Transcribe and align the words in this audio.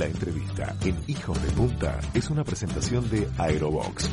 La 0.00 0.06
entrevista 0.06 0.74
en 0.82 0.98
Hijos 1.08 1.42
de 1.42 1.50
Punta 1.50 2.00
es 2.14 2.30
una 2.30 2.42
presentación 2.42 3.10
de 3.10 3.28
Aerobox. 3.36 4.08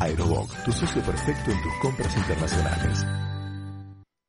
Aerobox, 0.00 0.64
tu 0.64 0.72
socio 0.72 1.02
perfecto 1.02 1.50
en 1.50 1.62
tus 1.62 1.74
compras 1.82 2.16
internacionales. 2.16 3.04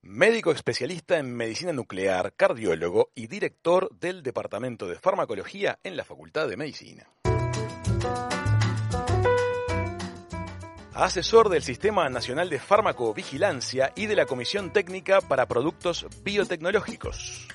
Médico 0.02 0.52
especialista 0.52 1.18
en 1.18 1.34
medicina 1.34 1.72
nuclear, 1.72 2.34
cardiólogo 2.36 3.12
y 3.16 3.28
director 3.28 3.90
del 3.98 4.22
Departamento 4.22 4.86
de 4.86 5.00
Farmacología 5.00 5.80
en 5.82 5.96
la 5.96 6.04
Facultad 6.04 6.50
de 6.50 6.58
Medicina. 6.58 7.08
Asesor 10.94 11.48
del 11.48 11.62
Sistema 11.62 12.10
Nacional 12.10 12.50
de 12.50 12.60
Farmacovigilancia 12.60 13.94
y 13.96 14.08
de 14.08 14.16
la 14.18 14.26
Comisión 14.26 14.74
Técnica 14.74 15.22
para 15.22 15.48
Productos 15.48 16.06
Biotecnológicos. 16.24 17.48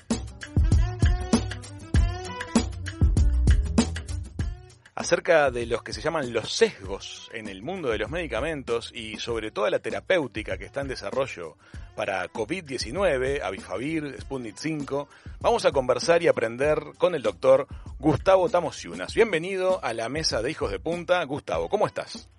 Acerca 5.03 5.51
de 5.51 5.65
los 5.65 5.83
que 5.83 5.91
se 5.91 5.99
llaman 5.99 6.31
los 6.31 6.53
sesgos 6.53 7.29
en 7.33 7.49
el 7.49 7.61
mundo 7.61 7.89
de 7.89 7.97
los 7.97 8.09
medicamentos 8.09 8.89
y 8.95 9.17
sobre 9.17 9.51
toda 9.51 9.69
la 9.69 9.79
terapéutica 9.79 10.57
que 10.57 10.63
está 10.63 10.79
en 10.79 10.87
desarrollo 10.87 11.57
para 11.93 12.25
COVID-19, 12.29 13.41
Avifavir, 13.41 14.15
Sputnik 14.21 14.55
5, 14.55 15.09
vamos 15.41 15.65
a 15.65 15.73
conversar 15.73 16.23
y 16.23 16.29
aprender 16.29 16.77
con 16.97 17.15
el 17.15 17.21
doctor 17.21 17.67
Gustavo 17.99 18.47
Tamosiunas. 18.47 19.13
Bienvenido 19.13 19.83
a 19.83 19.93
la 19.93 20.07
mesa 20.07 20.41
de 20.41 20.51
Hijos 20.51 20.71
de 20.71 20.79
Punta. 20.79 21.21
Gustavo, 21.25 21.67
¿cómo 21.67 21.85
estás? 21.85 22.29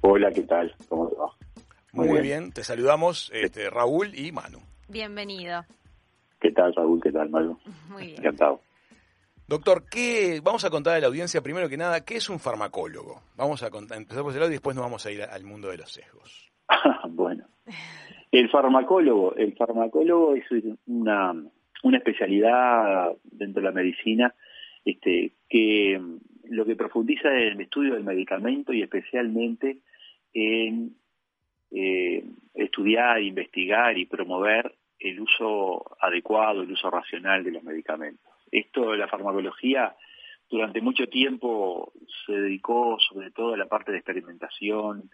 Hola, 0.00 0.30
¿qué 0.32 0.44
tal? 0.44 0.74
¿Cómo 0.88 1.06
te 1.06 1.16
va? 1.16 1.30
Muy, 1.92 2.22
bien. 2.22 2.50
te 2.50 2.64
saludamos 2.64 3.30
este, 3.34 3.68
Raúl 3.68 4.14
y 4.14 4.32
Manu. 4.32 4.60
Bienvenido. 4.88 5.66
¿Qué 6.40 6.50
tal, 6.52 6.74
Raúl? 6.74 6.98
¿Qué 7.02 7.12
tal, 7.12 7.28
Manu? 7.28 7.58
Muy 7.90 8.06
bien. 8.06 8.20
Encantado. 8.20 8.62
Doctor, 9.50 9.82
¿qué, 9.90 10.40
vamos 10.44 10.64
a 10.64 10.70
contar 10.70 10.94
a 10.94 11.00
la 11.00 11.08
audiencia 11.08 11.40
primero 11.40 11.68
que 11.68 11.76
nada, 11.76 12.04
¿qué 12.04 12.14
es 12.18 12.30
un 12.30 12.38
farmacólogo? 12.38 13.20
Vamos 13.36 13.64
a 13.64 13.66
empezar 13.66 14.22
por 14.22 14.30
ese 14.30 14.38
lado 14.38 14.52
y 14.52 14.54
después 14.54 14.76
nos 14.76 14.84
vamos 14.84 15.04
a 15.04 15.10
ir 15.10 15.22
al 15.22 15.42
mundo 15.42 15.70
de 15.70 15.78
los 15.78 15.90
sesgos. 15.90 16.52
bueno, 17.08 17.46
el 18.30 18.48
farmacólogo, 18.48 19.34
el 19.34 19.56
farmacólogo 19.56 20.36
es 20.36 20.44
una, 20.86 21.34
una 21.82 21.98
especialidad 21.98 23.10
dentro 23.24 23.60
de 23.60 23.68
la 23.68 23.74
medicina 23.74 24.32
este, 24.84 25.32
que 25.48 26.00
lo 26.44 26.64
que 26.64 26.76
profundiza 26.76 27.28
en 27.30 27.54
el 27.54 27.60
estudio 27.62 27.94
del 27.94 28.04
medicamento 28.04 28.72
y 28.72 28.82
especialmente 28.82 29.78
en 30.32 30.94
eh, 31.72 32.24
estudiar, 32.54 33.20
investigar 33.20 33.98
y 33.98 34.06
promover 34.06 34.76
el 35.00 35.18
uso 35.18 35.96
adecuado, 36.00 36.62
el 36.62 36.70
uso 36.70 36.88
racional 36.88 37.42
de 37.42 37.50
los 37.50 37.64
medicamentos. 37.64 38.29
Esto 38.50 38.94
la 38.96 39.08
farmacología 39.08 39.94
durante 40.50 40.80
mucho 40.80 41.08
tiempo 41.08 41.92
se 42.26 42.32
dedicó 42.32 42.98
sobre 42.98 43.30
todo 43.30 43.54
a 43.54 43.56
la 43.56 43.66
parte 43.66 43.92
de 43.92 43.98
experimentación 43.98 45.10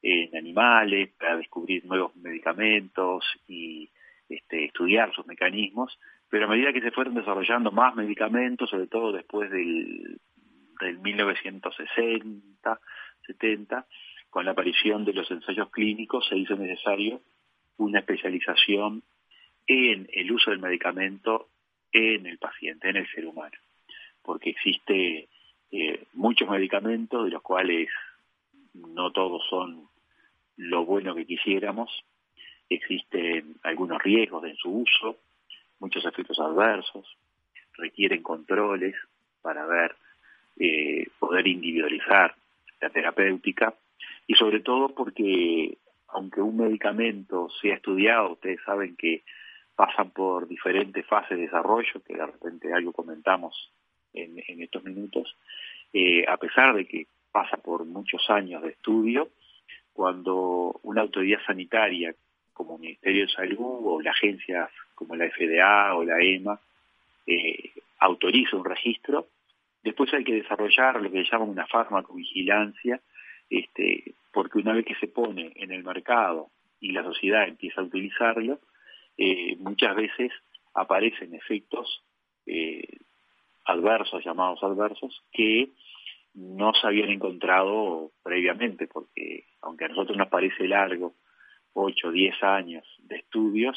en 0.00 0.36
animales 0.36 1.10
para 1.18 1.36
descubrir 1.36 1.84
nuevos 1.84 2.16
medicamentos 2.16 3.24
y 3.46 3.90
este, 4.28 4.64
estudiar 4.64 5.12
sus 5.14 5.26
mecanismos, 5.26 5.98
pero 6.30 6.46
a 6.46 6.48
medida 6.48 6.72
que 6.72 6.80
se 6.80 6.90
fueron 6.90 7.14
desarrollando 7.14 7.72
más 7.72 7.94
medicamentos, 7.94 8.70
sobre 8.70 8.86
todo 8.86 9.12
después 9.12 9.50
del, 9.50 10.20
del 10.80 10.98
1960, 10.98 12.80
70, 13.26 13.86
con 14.30 14.44
la 14.44 14.52
aparición 14.52 15.04
de 15.04 15.14
los 15.14 15.30
ensayos 15.30 15.70
clínicos 15.70 16.26
se 16.28 16.36
hizo 16.36 16.56
necesario 16.56 17.20
una 17.76 18.00
especialización 18.00 19.02
en 19.66 20.08
el 20.12 20.32
uso 20.32 20.50
del 20.50 20.60
medicamento 20.60 21.48
en 21.92 22.26
el 22.26 22.38
paciente, 22.38 22.88
en 22.88 22.96
el 22.96 23.10
ser 23.10 23.26
humano, 23.26 23.56
porque 24.22 24.50
existe 24.50 25.28
eh, 25.70 26.04
muchos 26.14 26.48
medicamentos 26.48 27.24
de 27.24 27.30
los 27.30 27.42
cuales 27.42 27.88
no 28.74 29.10
todos 29.12 29.42
son 29.48 29.88
lo 30.56 30.84
bueno 30.84 31.14
que 31.14 31.26
quisiéramos, 31.26 32.04
existen 32.68 33.56
algunos 33.62 34.02
riesgos 34.02 34.44
en 34.44 34.56
su 34.56 34.70
uso, 34.70 35.16
muchos 35.80 36.04
efectos 36.04 36.38
adversos, 36.40 37.16
requieren 37.74 38.22
controles 38.22 38.94
para 39.40 39.64
ver, 39.66 39.94
eh, 40.58 41.06
poder 41.18 41.46
individualizar 41.46 42.34
la 42.80 42.90
terapéutica. 42.90 43.74
Y 44.26 44.34
sobre 44.34 44.60
todo 44.60 44.94
porque 44.94 45.78
aunque 46.08 46.40
un 46.40 46.56
medicamento 46.56 47.48
sea 47.60 47.76
estudiado, 47.76 48.32
ustedes 48.32 48.60
saben 48.64 48.96
que 48.96 49.22
pasan 49.78 50.10
por 50.10 50.48
diferentes 50.48 51.06
fases 51.06 51.38
de 51.38 51.44
desarrollo, 51.44 52.02
que 52.04 52.16
de 52.16 52.26
repente 52.26 52.74
algo 52.74 52.92
comentamos 52.92 53.70
en, 54.12 54.42
estos 54.60 54.82
minutos, 54.82 55.36
eh, 55.92 56.24
a 56.26 56.36
pesar 56.36 56.74
de 56.74 56.84
que 56.84 57.06
pasa 57.30 57.58
por 57.58 57.84
muchos 57.84 58.28
años 58.28 58.60
de 58.64 58.70
estudio, 58.70 59.28
cuando 59.92 60.80
una 60.82 61.02
autoridad 61.02 61.38
sanitaria 61.46 62.12
como 62.52 62.74
el 62.74 62.80
Ministerio 62.80 63.26
de 63.26 63.32
Salud 63.32 63.80
o 63.84 64.00
la 64.02 64.10
agencia 64.10 64.68
como 64.96 65.14
la 65.14 65.30
FDA 65.30 65.94
o 65.94 66.02
la 66.02 66.20
EMA 66.20 66.58
eh, 67.28 67.70
autoriza 68.00 68.56
un 68.56 68.64
registro, 68.64 69.28
después 69.84 70.12
hay 70.12 70.24
que 70.24 70.42
desarrollar 70.42 71.00
lo 71.00 71.08
que 71.08 71.22
se 71.22 71.30
llama 71.30 71.44
una 71.44 71.68
farmacovigilancia, 71.68 73.00
este, 73.48 74.12
porque 74.32 74.58
una 74.58 74.72
vez 74.72 74.84
que 74.84 74.96
se 74.96 75.06
pone 75.06 75.52
en 75.54 75.70
el 75.70 75.84
mercado 75.84 76.48
y 76.80 76.90
la 76.90 77.04
sociedad 77.04 77.46
empieza 77.46 77.80
a 77.80 77.84
utilizarlo, 77.84 78.58
eh, 79.18 79.56
muchas 79.58 79.96
veces 79.96 80.32
aparecen 80.74 81.34
efectos 81.34 82.04
eh, 82.46 82.86
adversos, 83.64 84.24
llamados 84.24 84.62
adversos, 84.62 85.22
que 85.32 85.70
no 86.34 86.72
se 86.74 86.86
habían 86.86 87.10
encontrado 87.10 88.12
previamente, 88.22 88.86
porque 88.86 89.44
aunque 89.60 89.86
a 89.86 89.88
nosotros 89.88 90.16
nos 90.16 90.28
parece 90.28 90.68
largo, 90.68 91.14
8 91.74 92.08
o 92.08 92.10
10 92.12 92.42
años 92.44 92.86
de 92.98 93.16
estudios, 93.16 93.76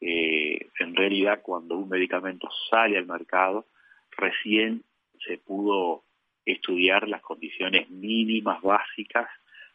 eh, 0.00 0.68
en 0.80 0.96
realidad 0.96 1.42
cuando 1.42 1.78
un 1.78 1.88
medicamento 1.88 2.48
sale 2.68 2.98
al 2.98 3.06
mercado, 3.06 3.66
recién 4.10 4.82
se 5.24 5.38
pudo 5.38 6.02
estudiar 6.44 7.08
las 7.08 7.22
condiciones 7.22 7.88
mínimas 7.88 8.60
básicas 8.62 9.28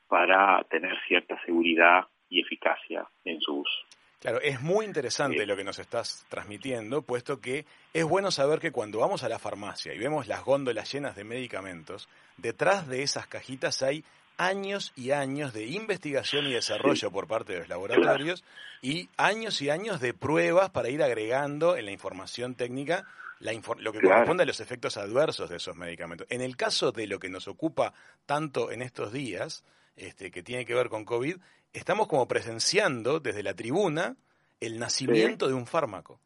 para 0.07 0.63
tener 0.69 0.97
cierta 1.07 1.41
seguridad 1.45 2.07
y 2.29 2.41
eficacia 2.41 3.07
en 3.23 3.39
su 3.39 3.59
uso. 3.59 3.79
Claro, 4.19 4.41
es 4.41 4.61
muy 4.61 4.85
interesante 4.85 5.45
lo 5.45 5.55
que 5.55 5.63
nos 5.63 5.77
estás 5.77 6.25
transmitiendo, 6.27 7.03
puesto 7.03 7.39
que 7.39 7.65
es 7.93 8.03
bueno 8.03 8.31
saber 8.31 8.59
que 8.59 8.71
cuando 8.71 8.99
vamos 8.99 9.23
a 9.23 9.29
la 9.29 9.37
farmacia 9.37 9.93
y 9.93 9.99
vemos 9.99 10.27
las 10.27 10.43
góndolas 10.43 10.91
llenas 10.91 11.15
de 11.15 11.23
medicamentos, 11.23 12.09
detrás 12.37 12.87
de 12.87 13.03
esas 13.03 13.27
cajitas 13.27 13.83
hay 13.83 14.03
años 14.37 14.91
y 14.95 15.11
años 15.11 15.53
de 15.53 15.65
investigación 15.65 16.47
y 16.47 16.53
desarrollo 16.53 17.11
por 17.11 17.27
parte 17.27 17.53
de 17.53 17.59
los 17.59 17.69
laboratorios 17.69 18.43
y 18.81 19.09
años 19.17 19.61
y 19.61 19.69
años 19.69 19.99
de 19.99 20.13
pruebas 20.13 20.71
para 20.71 20.89
ir 20.89 21.03
agregando 21.03 21.75
en 21.75 21.85
la 21.85 21.91
información 21.91 22.55
técnica 22.55 23.05
lo 23.39 23.91
que 23.91 24.01
corresponde 24.01 24.43
a 24.43 24.45
los 24.47 24.59
efectos 24.59 24.97
adversos 24.97 25.49
de 25.49 25.57
esos 25.57 25.75
medicamentos. 25.75 26.27
En 26.29 26.41
el 26.41 26.55
caso 26.55 26.91
de 26.91 27.05
lo 27.05 27.19
que 27.19 27.29
nos 27.29 27.47
ocupa 27.47 27.93
tanto 28.25 28.71
en 28.71 28.81
estos 28.81 29.11
días, 29.13 29.63
este, 29.95 30.31
que 30.31 30.43
tiene 30.43 30.65
que 30.65 30.73
ver 30.73 30.89
con 30.89 31.05
COVID, 31.05 31.37
estamos 31.77 32.07
como 32.07 32.27
presenciando 32.27 33.19
desde 33.19 33.43
la 33.43 33.53
tribuna 33.53 34.15
el 34.59 34.79
nacimiento 34.79 35.47
de 35.47 35.53
un 35.53 35.67
fármaco. 35.67 36.19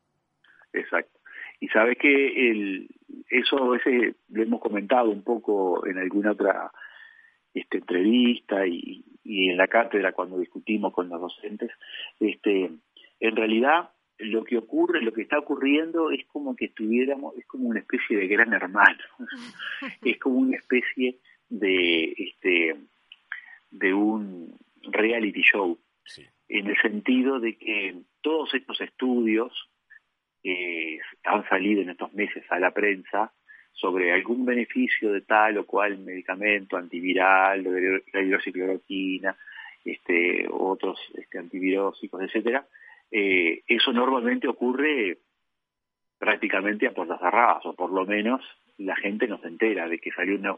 Exacto. 0.73 1.19
Y 1.59 1.67
sabes 1.67 1.97
que 1.97 2.49
el, 2.49 2.89
eso 3.29 3.75
ese 3.75 4.15
lo 4.29 4.43
hemos 4.43 4.61
comentado 4.61 5.09
un 5.09 5.23
poco 5.23 5.85
en 5.85 5.97
alguna 5.97 6.31
otra 6.31 6.71
este, 7.53 7.77
entrevista 7.79 8.65
y, 8.65 9.03
y 9.23 9.49
en 9.49 9.57
la 9.57 9.67
cátedra 9.67 10.13
cuando 10.13 10.39
discutimos 10.39 10.93
con 10.93 11.09
los 11.09 11.21
docentes. 11.21 11.71
Este, 12.19 12.71
en 13.19 13.35
realidad 13.35 13.91
lo 14.17 14.43
que 14.43 14.57
ocurre, 14.57 15.01
lo 15.01 15.13
que 15.13 15.23
está 15.23 15.39
ocurriendo 15.39 16.11
es 16.11 16.25
como 16.27 16.55
que 16.55 16.65
estuviéramos, 16.65 17.35
es 17.37 17.45
como 17.45 17.67
una 17.69 17.79
especie 17.79 18.17
de 18.17 18.27
gran 18.27 18.53
hermano, 18.53 19.03
es 20.03 20.19
como 20.19 20.39
una 20.39 20.57
especie 20.57 21.17
de, 21.49 22.13
este, 22.17 22.75
de 23.71 23.93
un 23.93 24.55
reality 24.83 25.41
show, 25.41 25.77
en 26.47 26.67
el 26.67 26.81
sentido 26.81 27.39
de 27.39 27.57
que 27.57 27.95
todos 28.21 28.53
estos 28.53 28.81
estudios 28.81 29.69
eh, 30.43 30.99
han 31.23 31.47
salido 31.47 31.81
en 31.81 31.91
estos 31.91 32.13
meses 32.13 32.43
a 32.49 32.59
la 32.59 32.71
prensa 32.71 33.31
sobre 33.73 34.11
algún 34.11 34.45
beneficio 34.45 35.13
de 35.13 35.21
tal 35.21 35.57
o 35.57 35.65
cual 35.65 35.97
medicamento 35.99 36.77
antiviral, 36.77 37.63
la 38.13 38.21
hidroxicloroquina, 38.21 39.35
este, 39.83 40.45
otros 40.49 40.99
este, 41.15 41.39
antivirósicos, 41.39 42.21
etcétera, 42.21 42.67
eh, 43.09 43.63
eso 43.67 43.91
normalmente 43.91 44.47
ocurre 44.47 45.17
prácticamente 46.17 46.87
a 46.87 46.93
puertas 46.93 47.19
cerradas, 47.19 47.65
o 47.65 47.73
por 47.73 47.91
lo 47.91 48.05
menos 48.05 48.41
la 48.77 48.95
gente 48.95 49.27
no 49.27 49.39
se 49.39 49.47
entera 49.47 49.87
de 49.87 49.99
que 49.99 50.11
salió 50.11 50.35
una, 50.35 50.55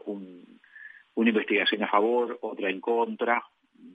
una 1.14 1.30
investigación 1.30 1.82
a 1.82 1.88
favor, 1.88 2.38
otra 2.42 2.68
en 2.68 2.80
contra, 2.80 3.42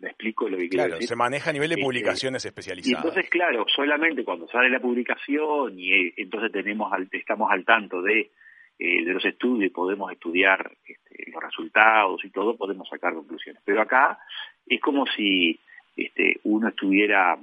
me 0.01 0.09
explico 0.09 0.47
lo 0.47 0.57
que 0.57 0.69
quiero 0.69 0.87
claro, 0.87 1.01
se 1.01 1.15
maneja 1.15 1.49
a 1.49 1.53
nivel 1.53 1.69
de 1.69 1.75
este, 1.75 1.83
publicaciones 1.83 2.45
especializadas. 2.45 3.03
Y 3.03 3.07
entonces, 3.07 3.29
claro, 3.29 3.65
solamente 3.73 4.23
cuando 4.23 4.47
sale 4.47 4.69
la 4.69 4.79
publicación 4.79 5.79
y 5.79 5.93
eh, 5.93 6.13
entonces 6.17 6.51
tenemos 6.51 6.91
estamos 7.11 7.51
al 7.51 7.65
tanto 7.65 8.01
de 8.01 8.31
eh, 8.81 9.03
de 9.03 9.13
los 9.13 9.25
estudios 9.25 9.73
podemos 9.73 10.09
estudiar 10.09 10.71
este, 10.87 11.29
los 11.31 11.43
resultados 11.43 12.23
y 12.23 12.29
todo, 12.29 12.55
podemos 12.55 12.87
sacar 12.87 13.13
conclusiones. 13.13 13.61
Pero 13.65 13.81
acá 13.81 14.19
es 14.65 14.79
como 14.79 15.05
si 15.05 15.59
este, 15.97 16.39
uno 16.43 16.69
estuviera 16.69 17.37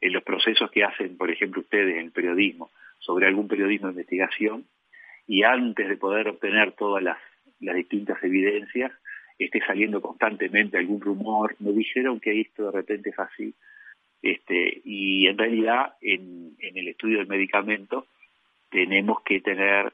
en 0.00 0.12
los 0.12 0.24
procesos 0.24 0.68
que 0.72 0.82
hacen, 0.82 1.16
por 1.16 1.30
ejemplo, 1.30 1.60
ustedes 1.60 1.94
en 1.94 2.06
el 2.06 2.10
periodismo, 2.10 2.70
sobre 2.98 3.28
algún 3.28 3.46
periodismo 3.46 3.86
de 3.86 3.92
investigación, 3.92 4.64
y 5.28 5.44
antes 5.44 5.88
de 5.88 5.96
poder 5.96 6.28
obtener 6.28 6.72
todas 6.72 7.04
las, 7.04 7.18
distintas 7.60 8.22
evidencias, 8.24 8.92
esté 9.38 9.60
saliendo 9.64 10.00
constantemente 10.00 10.78
algún 10.78 11.00
rumor, 11.00 11.54
me 11.60 11.72
dijeron 11.72 12.20
que 12.20 12.40
esto 12.40 12.66
de 12.66 12.72
repente 12.72 13.10
es 13.10 13.18
así, 13.18 13.54
este, 14.22 14.80
y 14.84 15.28
en 15.28 15.38
realidad 15.38 15.94
en, 16.00 16.56
el 16.58 16.88
estudio 16.88 17.18
del 17.18 17.28
medicamento 17.28 18.06
tenemos 18.70 19.22
que 19.22 19.40
tener 19.40 19.92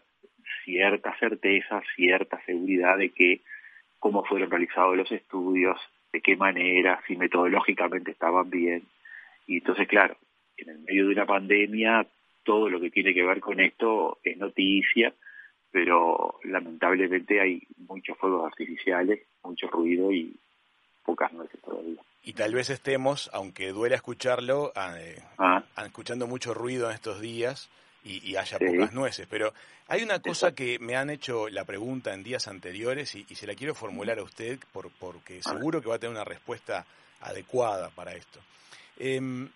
cierta 0.65 1.17
certeza, 1.19 1.83
cierta 1.95 2.41
seguridad 2.45 2.97
de 2.97 3.11
que 3.11 3.41
cómo 3.99 4.25
fueron 4.25 4.51
realizados 4.51 4.97
los 4.97 5.13
estudios, 5.13 5.79
de 6.13 6.21
qué 6.21 6.37
manera, 6.37 7.03
si 7.07 7.17
metodológicamente 7.17 8.13
estaban 8.13 8.49
bien, 8.51 8.83
y 9.47 9.59
entonces, 9.59 9.87
claro, 9.89 10.17
en 10.57 10.71
el 10.71 10.79
medio 10.81 11.07
de 11.07 11.13
una 11.13 11.27
pandemia, 11.27 12.07
todo 12.45 12.69
lo 12.69 12.81
que 12.81 12.91
tiene 12.91 13.13
que 13.13 13.25
ver 13.25 13.41
con 13.41 13.61
esto 13.61 14.19
es 14.23 14.37
noticia, 14.37 15.13
pero 15.75 16.39
lamentablemente 16.45 17.41
hay 17.41 17.61
muchos 17.89 18.17
fuegos 18.17 18.47
artificiales, 18.47 19.23
mucho 19.43 19.67
ruido 19.67 20.13
y 20.13 20.33
pocas 21.05 21.33
nueces 21.33 21.61
todavía. 21.63 22.01
Y 22.23 22.35
tal 22.35 22.55
vez 22.55 22.71
estemos, 22.71 23.29
aunque 23.33 23.73
duele 23.73 23.97
escucharlo, 23.97 24.71
ah, 24.77 24.95
eh, 25.01 25.21
ah. 25.37 25.65
escuchando 25.85 26.29
mucho 26.29 26.55
ruido 26.55 26.89
en 26.89 26.95
estos 26.95 27.21
días 27.21 27.71
y, 28.05 28.37
haya 28.37 28.57
pocas 28.61 28.93
nueces. 28.93 29.27
Pero 29.29 29.53
hay 29.89 30.05
una 30.05 30.21
cosa 30.21 30.55
que 30.55 30.79
me 30.79 30.95
han 30.95 31.11
hecho 31.11 31.49
la 31.49 31.65
pregunta 31.65 32.15
en 32.15 32.23
días 32.23 32.47
anteriores 32.47 33.17
y, 33.17 33.25
se 33.35 33.49
la 33.49 33.57
quiero 33.57 33.75
formular 33.75 34.21
a 34.21 34.23
usted 34.23 34.61
por, 34.73 34.93
porque 34.93 35.43
seguro 35.43 35.83
que 35.83 35.89
va 35.89 35.97
a 35.97 35.99
tener 35.99 36.15
una 36.15 36.25
respuesta 36.25 36.87
adecuada 37.21 37.91
para 37.91 38.15
esto. 38.15 38.39
Em, 38.97 39.49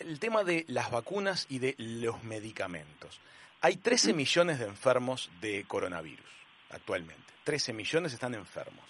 el 0.00 0.18
tema 0.18 0.42
de 0.42 0.64
las 0.66 0.90
vacunas 0.90 1.46
y 1.48 1.60
de 1.60 1.76
los 1.78 2.24
medicamentos. 2.24 3.20
Hay 3.64 3.76
13 3.76 4.12
millones 4.12 4.58
de 4.58 4.66
enfermos 4.66 5.30
de 5.40 5.64
coronavirus 5.68 6.26
actualmente. 6.70 7.22
13 7.44 7.72
millones 7.72 8.12
están 8.12 8.34
enfermos. 8.34 8.84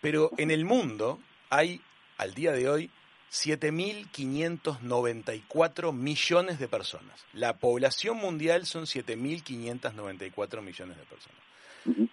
Pero 0.00 0.32
en 0.38 0.50
el 0.50 0.64
mundo 0.64 1.20
hay, 1.50 1.80
al 2.18 2.34
día 2.34 2.50
de 2.50 2.68
hoy, 2.68 2.90
7.594 3.30 5.92
millones 5.92 6.58
de 6.58 6.66
personas. 6.66 7.24
La 7.32 7.58
población 7.58 8.16
mundial 8.16 8.66
son 8.66 8.86
7.594 8.86 10.62
millones 10.62 10.98
de 10.98 11.04
personas. 11.04 11.38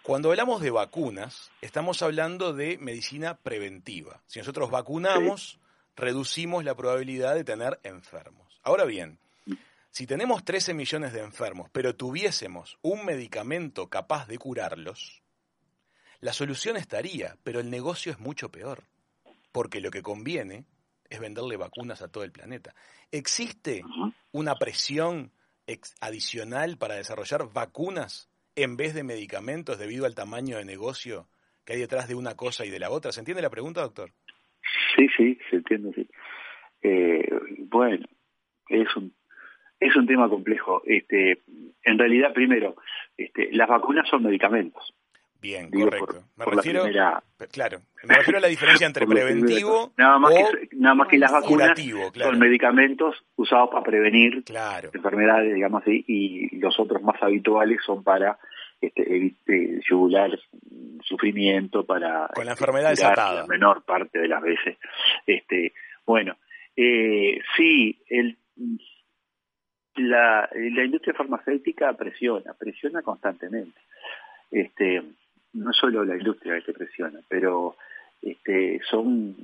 Cuando 0.03 0.29
hablamos 0.29 0.61
de 0.61 0.69
vacunas, 0.69 1.49
estamos 1.61 2.03
hablando 2.03 2.53
de 2.53 2.77
medicina 2.77 3.35
preventiva. 3.35 4.21
Si 4.27 4.37
nosotros 4.37 4.69
vacunamos, 4.69 5.57
reducimos 5.95 6.63
la 6.63 6.75
probabilidad 6.75 7.33
de 7.33 7.43
tener 7.43 7.79
enfermos. 7.83 8.59
Ahora 8.63 8.85
bien, 8.85 9.17
si 9.91 10.05
tenemos 10.05 10.43
13 10.43 10.73
millones 10.73 11.13
de 11.13 11.21
enfermos, 11.21 11.69
pero 11.71 11.95
tuviésemos 11.95 12.77
un 12.81 13.05
medicamento 13.05 13.89
capaz 13.89 14.27
de 14.27 14.37
curarlos, 14.37 15.23
la 16.21 16.33
solución 16.33 16.75
estaría, 16.75 17.37
pero 17.43 17.61
el 17.61 17.69
negocio 17.69 18.11
es 18.11 18.19
mucho 18.19 18.51
peor, 18.51 18.83
porque 19.53 19.79
lo 19.79 19.89
que 19.89 20.01
conviene 20.01 20.65
es 21.09 21.19
venderle 21.19 21.55
vacunas 21.55 22.01
a 22.01 22.11
todo 22.11 22.23
el 22.25 22.31
planeta. 22.31 22.75
¿Existe 23.11 23.83
una 24.31 24.55
presión 24.55 25.31
adicional 26.01 26.77
para 26.77 26.95
desarrollar 26.95 27.51
vacunas 27.53 28.29
en 28.55 28.75
vez 28.75 28.93
de 28.93 29.03
medicamentos 29.03 29.79
debido 29.79 30.05
al 30.05 30.15
tamaño 30.15 30.57
de 30.57 30.65
negocio 30.65 31.29
que 31.63 31.73
hay 31.73 31.79
detrás 31.79 32.07
de 32.07 32.15
una 32.15 32.35
cosa 32.35 32.65
y 32.65 32.69
de 32.69 32.79
la 32.79 32.89
otra? 32.89 33.13
¿Se 33.13 33.21
entiende 33.21 33.41
la 33.41 33.49
pregunta, 33.49 33.81
doctor? 33.81 34.11
Sí, 34.95 35.07
sí, 35.15 35.39
se 35.49 35.55
entiende, 35.55 35.93
sí. 35.93 36.09
Eh, 36.81 37.29
bueno, 37.59 38.05
es 38.67 38.93
un 38.95 39.13
es 39.79 39.95
un 39.95 40.07
tema 40.07 40.29
complejo. 40.29 40.81
Este, 40.85 41.41
en 41.83 41.97
realidad, 41.97 42.33
primero, 42.33 42.75
este, 43.17 43.49
las 43.51 43.67
vacunas 43.67 44.07
son 44.09 44.23
medicamentos. 44.23 44.93
Bien, 45.41 45.69
correcto. 45.71 46.25
me 46.35 46.45
refiero, 46.45 46.83
claro, 47.51 47.79
me 48.03 48.15
refiero 48.15 48.39
a 48.39 48.41
la 48.41 48.49
diferencia 48.49 48.85
entre 48.85 49.07
preventivo 49.07 49.93
nada 49.95 50.19
más 50.19 50.33
que, 50.33 50.69
nada 50.75 50.95
más 50.95 51.07
que 51.07 51.17
las 51.17 51.31
vacunas 51.31 51.79
son 52.13 52.39
medicamentos 52.39 53.15
usados 53.37 53.69
para 53.69 53.83
prevenir 53.83 54.43
enfermedades, 54.93 55.55
digamos 55.55 55.81
así, 55.81 56.03
y 56.07 56.57
los 56.57 56.77
otros 56.77 57.01
más 57.03 57.23
habituales 57.23 57.79
son 57.85 58.03
para 58.03 58.37
este, 58.81 59.79
yugular 59.89 60.37
sufrimiento 61.03 61.85
para 61.85 62.29
con 62.33 62.45
la 62.45 62.51
enfermedad 62.51 62.89
desatada 62.89 63.41
la 63.41 63.47
menor 63.47 63.83
parte 63.83 64.19
de 64.19 64.27
las 64.29 64.41
veces 64.41 64.77
este 65.25 65.73
bueno 66.05 66.37
eh, 66.77 67.41
sí 67.57 68.01
el 68.09 68.37
la, 69.99 70.49
la 70.53 70.83
industria 70.83 71.13
farmacéutica 71.13 71.93
presiona 71.93 72.53
presiona 72.53 73.01
constantemente 73.01 73.79
este 74.51 75.03
no 75.53 75.73
solo 75.73 76.03
la 76.05 76.15
industria 76.15 76.61
que 76.61 76.73
presiona 76.73 77.19
pero 77.27 77.75
este 78.21 78.81
son 78.89 79.35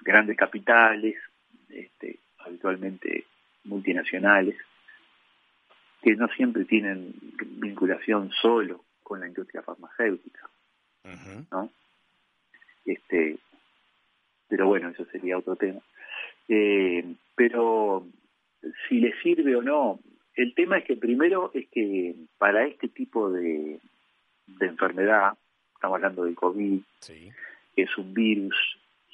grandes 0.00 0.36
capitales 0.36 1.16
este 1.68 2.18
habitualmente 2.38 3.24
multinacionales 3.64 4.56
que 6.02 6.14
no 6.16 6.28
siempre 6.28 6.64
tienen 6.64 7.14
vinculación 7.58 8.30
solo 8.40 8.84
con 9.02 9.20
la 9.20 9.26
industria 9.26 9.62
farmacéutica, 9.62 10.48
¿no? 11.50 11.70
Este, 12.84 13.38
pero 14.48 14.66
bueno, 14.66 14.90
eso 14.90 15.04
sería 15.06 15.38
otro 15.38 15.56
tema. 15.56 15.80
Eh, 16.48 17.04
pero 17.34 18.06
si 18.88 19.00
le 19.00 19.14
sirve 19.22 19.56
o 19.56 19.62
no, 19.62 20.00
el 20.34 20.54
tema 20.54 20.78
es 20.78 20.84
que 20.84 20.96
primero 20.96 21.50
es 21.54 21.68
que 21.70 22.14
para 22.38 22.66
este 22.66 22.88
tipo 22.88 23.30
de, 23.30 23.80
de 24.46 24.66
enfermedad, 24.66 25.36
estamos 25.74 25.96
hablando 25.96 26.24
del 26.24 26.34
COVID, 26.34 26.80
que 27.06 27.82
es 27.82 27.98
un 27.98 28.14
virus 28.14 28.54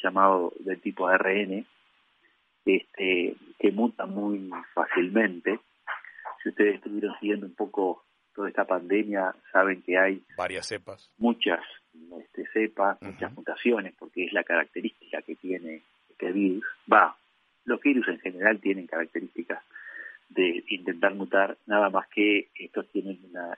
llamado 0.02 0.52
del 0.60 0.80
tipo 0.80 1.06
ARN, 1.06 1.66
este, 2.64 3.36
que 3.58 3.72
muta 3.72 4.06
muy 4.06 4.50
fácilmente, 4.74 5.60
si 6.42 6.50
ustedes 6.50 6.76
estuvieron 6.76 7.14
siguiendo 7.20 7.46
un 7.46 7.54
poco 7.54 8.04
toda 8.34 8.48
esta 8.48 8.64
pandemia, 8.64 9.34
saben 9.52 9.82
que 9.82 9.96
hay 9.96 10.22
varias 10.36 10.66
cepas, 10.66 11.10
muchas 11.18 11.60
este, 12.20 12.46
cepas, 12.52 13.00
muchas 13.00 13.32
mutaciones, 13.32 13.94
porque 13.98 14.26
es 14.26 14.32
la 14.32 14.44
característica 14.44 15.22
que 15.22 15.36
tiene 15.36 15.82
este 16.10 16.32
virus. 16.32 16.64
Va, 16.90 17.16
los 17.64 17.80
virus 17.80 18.08
en 18.08 18.20
general 18.20 18.60
tienen 18.60 18.86
características 18.86 19.62
de 20.28 20.64
intentar 20.68 21.14
mutar, 21.14 21.56
nada 21.66 21.90
más 21.90 22.08
que 22.08 22.48
estos 22.54 22.88
tienen 22.90 23.18
una, 23.30 23.56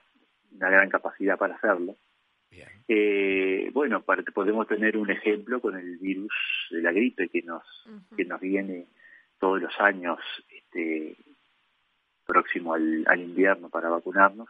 gran 0.51 0.89
capacidad 0.89 1.37
para 1.37 1.55
hacerlo. 1.55 1.95
Eh, 2.87 3.69
bueno, 3.73 4.03
podemos 4.33 4.67
tener 4.67 4.97
un 4.97 5.11
ejemplo 5.11 5.59
con 5.59 5.77
el 5.77 5.97
virus 5.97 6.33
de 6.71 6.81
la 6.81 6.91
gripe 6.91 7.27
que 7.27 7.41
nos 7.41 7.63
que 8.15 8.23
nos 8.23 8.39
viene 8.39 8.85
todos 9.37 9.61
los 9.61 9.79
años 9.79 10.19
este, 10.49 11.15
próximo 12.25 12.73
al, 12.73 13.19
invierno 13.19 13.69
para 13.69 13.89
vacunarnos, 13.89 14.49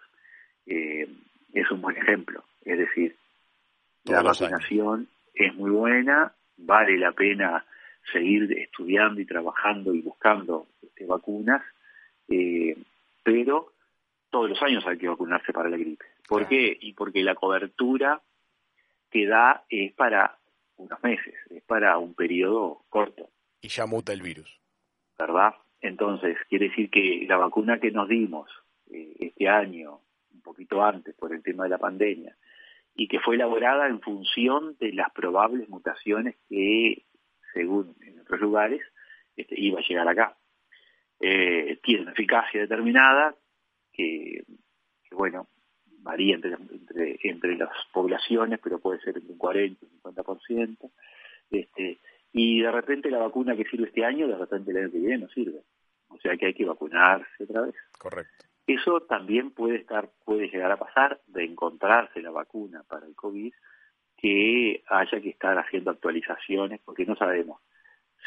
eh, 0.65 1.07
es 1.53 1.71
un 1.71 1.81
buen 1.81 1.97
ejemplo. 1.97 2.43
Es 2.63 2.77
decir, 2.77 3.15
la 4.03 4.21
vacunación 4.21 5.07
es 5.33 5.53
muy 5.55 5.71
buena, 5.71 6.33
vale 6.57 6.97
la 6.97 7.11
pena 7.11 7.65
seguir 8.11 8.51
estudiando 8.57 9.21
y 9.21 9.25
trabajando 9.25 9.93
y 9.93 10.01
buscando 10.01 10.67
este, 10.81 11.05
vacunas, 11.05 11.63
eh, 12.29 12.77
pero 13.23 13.73
todos 14.29 14.49
los 14.49 14.61
años 14.61 14.85
hay 14.87 14.97
que 14.97 15.07
vacunarse 15.07 15.53
para 15.53 15.69
la 15.69 15.77
gripe. 15.77 16.05
¿Por 16.27 16.47
qué? 16.47 16.77
Y 16.79 16.93
porque 16.93 17.23
la 17.23 17.35
cobertura 17.35 18.21
que 19.09 19.25
da 19.25 19.63
es 19.69 19.93
para 19.93 20.37
unos 20.77 21.01
meses, 21.03 21.35
es 21.49 21.63
para 21.63 21.97
un 21.97 22.13
periodo 22.13 22.83
corto. 22.89 23.29
Y 23.61 23.69
ya 23.69 23.85
muta 23.85 24.13
el 24.13 24.21
virus. 24.21 24.59
¿Verdad? 25.17 25.55
Entonces, 25.81 26.37
quiere 26.49 26.69
decir 26.69 26.89
que 26.89 27.25
la 27.27 27.37
vacuna 27.37 27.79
que 27.79 27.91
nos 27.91 28.07
dimos 28.07 28.49
eh, 28.91 29.15
este 29.19 29.47
año, 29.47 29.99
un 30.33 30.41
poquito 30.41 30.83
antes 30.83 31.15
por 31.15 31.33
el 31.33 31.41
tema 31.41 31.63
de 31.63 31.69
la 31.69 31.77
pandemia, 31.77 32.35
y 32.95 33.07
que 33.07 33.19
fue 33.19 33.35
elaborada 33.35 33.87
en 33.87 34.01
función 34.01 34.75
de 34.79 34.91
las 34.93 35.11
probables 35.11 35.69
mutaciones 35.69 36.35
que, 36.49 37.03
según 37.57 37.95
en 38.01 38.19
otros 38.19 38.39
lugares, 38.39 38.81
este, 39.35 39.59
iba 39.59 39.79
a 39.79 39.83
llegar 39.83 40.07
acá. 40.07 40.37
Eh, 41.19 41.79
tiene 41.81 42.03
una 42.03 42.11
eficacia 42.11 42.61
determinada 42.61 43.35
que, 43.91 44.43
bueno, 45.11 45.47
varía 46.01 46.35
entre, 46.35 46.53
entre, 46.53 47.19
entre, 47.23 47.57
las 47.57 47.71
poblaciones, 47.91 48.59
pero 48.63 48.79
puede 48.79 48.99
ser 48.99 49.17
entre 49.17 49.31
un 49.31 49.39
40 49.39 49.83
y 49.83 49.89
un 49.91 50.13
50%. 50.13 50.91
Este, 51.49 51.97
y 52.31 52.61
de 52.61 52.71
repente 52.71 53.09
la 53.09 53.17
vacuna 53.17 53.55
que 53.55 53.65
sirve 53.65 53.87
este 53.87 54.05
año, 54.05 54.27
de 54.27 54.37
repente 54.37 54.69
el 54.69 54.77
año 54.77 54.91
que 54.91 54.99
viene 54.99 55.17
no 55.17 55.29
sirve. 55.29 55.61
O 56.09 56.19
sea 56.19 56.37
que 56.37 56.45
hay 56.45 56.53
que 56.53 56.65
vacunarse 56.65 57.43
otra 57.43 57.61
vez. 57.61 57.75
Correcto. 57.97 58.45
Eso 58.67 59.01
también 59.01 59.51
puede 59.51 59.77
estar, 59.77 60.11
puede 60.25 60.49
llegar 60.49 60.71
a 60.71 60.77
pasar 60.77 61.21
de 61.25 61.45
encontrarse 61.45 62.21
la 62.21 62.31
vacuna 62.31 62.83
para 62.87 63.07
el 63.07 63.15
COVID, 63.15 63.53
que 64.17 64.83
haya 64.89 65.21
que 65.21 65.29
estar 65.29 65.57
haciendo 65.57 65.91
actualizaciones, 65.91 66.81
porque 66.83 67.05
no 67.05 67.15
sabemos. 67.15 67.61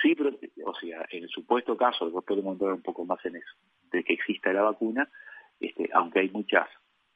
Sí, 0.01 0.17
o 0.65 0.75
sea, 0.75 1.05
en 1.11 1.25
el 1.25 1.29
supuesto 1.29 1.77
caso, 1.77 2.05
después 2.05 2.25
podemos 2.25 2.55
entrar 2.55 2.73
un 2.73 2.83
poco 2.83 3.05
más 3.05 3.25
en 3.27 3.37
eso, 3.37 3.55
de 3.93 4.03
que 4.05 4.15
exista 4.15 4.53
la 4.53 4.63
vacuna, 4.63 5.11
este, 5.59 5.91
aunque 5.93 6.21
hay 6.21 6.31
muchas 6.31 6.69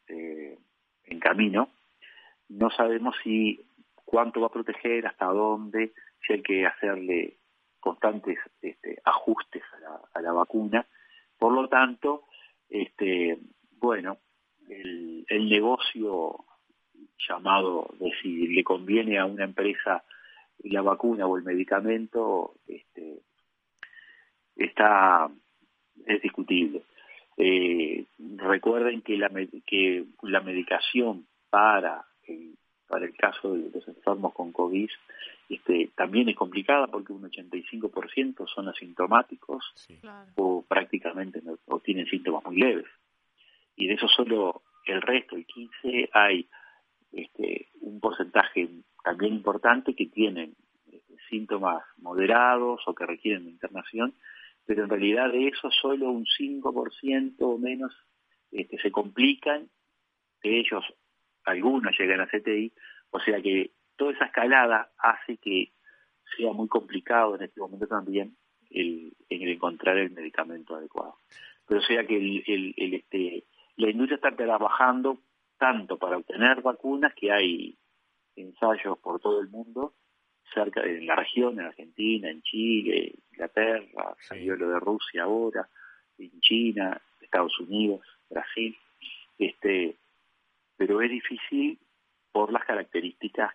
eh, 0.09 0.59
en 1.05 1.21
camino, 1.21 1.71
no 2.49 2.71
sabemos 2.71 3.15
si 3.23 3.65
cuánto 4.05 4.41
va 4.41 4.49
a 4.49 4.53
proteger, 4.53 5.07
hasta 5.07 5.27
dónde, 5.27 5.93
si 6.27 6.35
hay 6.35 6.43
que 6.43 6.67
hacerle 6.67 7.39
constantes 7.81 8.39
este, 8.61 9.01
ajustes 9.05 9.63
a 10.13 10.21
la, 10.21 10.33
vacuna. 10.33 10.87
Por 11.39 11.53
lo 11.53 11.69
tanto, 11.69 12.25
este, 12.69 13.39
bueno, 13.79 14.19
el, 14.69 15.25
el 15.29 15.49
negocio 15.49 16.45
llamado 17.29 17.95
de 17.99 18.13
si 18.23 18.49
le 18.49 18.65
conviene 18.65 19.19
a 19.19 19.27
una 19.27 19.45
empresa 19.45 20.05
la 20.63 20.83
vacuna 20.83 21.27
o 21.27 21.37
el 21.37 21.45
medicamento 21.45 22.55
este, 22.67 23.21
está 24.57 25.31
es 26.07 26.23
discutible. 26.23 26.83
Eh, 27.37 28.05
recuerden 28.37 29.03
que 29.03 29.17
la, 29.17 29.31
que 29.67 30.05
la 30.23 30.41
medicación 30.41 31.27
para 31.51 32.05
el, 32.27 32.57
para 32.87 33.07
el 33.07 33.17
caso 33.17 33.55
de 33.55 33.71
los 33.71 33.87
enfermos 33.89 34.33
con 34.35 34.53
COVID 34.53 34.89
este, 35.49 35.91
también 35.97 36.29
es 36.29 36.37
complicada 36.37 36.87
porque 36.87 37.13
un 37.13 37.29
85% 37.31 38.47
son 38.49 38.69
asintomáticos 38.69 39.65
o 40.37 40.65
prácticamente 40.67 41.43
no, 41.43 41.59
o 41.67 41.81
tienen 41.81 42.07
síntomas 42.07 42.45
muy 42.45 42.57
leves. 42.57 42.87
Y 43.77 43.89
de 43.89 43.95
eso 43.95 44.09
solo 44.09 44.63
el 44.87 45.03
resto, 45.03 45.37
el 45.37 45.47
15, 45.47 46.11
hay 46.13 46.49
porcentaje 48.15 48.69
también 49.03 49.35
importante 49.35 49.95
que 49.95 50.07
tienen 50.07 50.55
este, 50.87 51.17
síntomas 51.29 51.83
moderados 51.99 52.81
o 52.87 52.95
que 52.95 53.07
requieren 53.07 53.45
de 53.45 53.51
internación, 53.51 54.15
pero 54.67 54.85
en 54.85 54.91
realidad 54.91 55.31
de 55.31 55.49
eso 55.49 55.71
solo 55.71 56.11
un 56.11 56.25
5% 56.25 57.35
o 57.41 57.59
menos 57.59 57.93
este, 58.51 58.79
se 58.79 58.91
complican, 58.91 59.69
de 60.43 60.61
ellos 60.61 60.85
algunos 61.45 61.99
llegan 61.99 62.21
a 62.21 62.27
CTI, 62.27 62.73
o 63.11 63.21
sea 63.21 63.41
que 63.43 63.73
toda 63.97 64.13
esa 64.13 64.27
escalada 64.27 64.91
hace 64.99 65.37
que 65.39 65.73
sea 66.37 66.53
muy 66.53 66.69
complicado 66.69 67.37
en 67.37 67.43
este 67.43 67.61
momento 67.61 67.87
también 67.87 68.37
el, 68.71 69.15
encontrar 69.29 69.99
el 69.99 70.11
medicamento 70.11 70.75
adecuado. 70.75 71.19
Pero 71.67 71.81
o 71.81 71.83
sea 71.83 72.07
que 72.07 72.17
el, 72.17 72.75
el, 72.77 72.95
este, 72.95 73.45
la 73.77 73.91
industria 73.91 74.17
está 74.17 74.35
trabajando 74.35 75.19
tanto 75.59 75.99
para 75.99 76.17
obtener 76.17 76.63
vacunas 76.63 77.13
que 77.15 77.31
hay 77.31 77.77
ensayos 78.37 78.99
por 78.99 79.21
todo 79.21 79.41
el 79.41 79.49
mundo, 79.49 79.95
cerca 80.53 80.83
en 80.83 81.07
la 81.07 81.17
región, 81.17 81.59
en 81.59 81.67
Argentina, 81.67 82.31
en 82.31 82.43
Chile, 82.43 83.15
Inglaterra, 83.33 84.15
salió 84.21 84.57
lo 84.57 84.69
de 84.71 84.81
Rusia 84.81 85.25
ahora, 85.25 85.69
en 86.19 86.41
China, 86.41 87.01
Estados 87.21 87.59
Unidos, 87.61 88.01
Brasil, 88.31 88.77
este, 89.39 89.97
pero 90.77 91.01
es 91.01 91.11
difícil 91.11 91.79
por 92.33 92.53
las 92.53 92.65
características, 92.65 93.53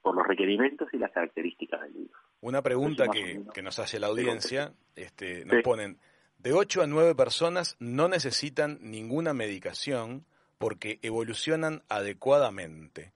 por 0.00 0.14
los 0.14 0.26
requerimientos 0.26 0.88
y 0.92 0.98
las 0.98 1.12
características 1.12 1.80
del 1.82 1.92
virus. 1.92 2.16
Una 2.40 2.62
pregunta 2.62 3.08
que, 3.08 3.42
que, 3.54 3.62
nos 3.62 3.78
hace 3.78 4.00
la 4.00 4.08
audiencia, 4.08 4.72
este, 4.96 5.44
nos 5.44 5.62
ponen, 5.62 5.98
de 6.38 6.52
8 6.52 6.82
a 6.82 6.86
9 6.86 7.14
personas 7.14 7.76
no 7.78 8.08
necesitan 8.08 8.78
ninguna 8.80 9.32
medicación 9.32 10.26
porque 10.58 10.98
evolucionan 11.02 11.82
adecuadamente. 11.88 13.12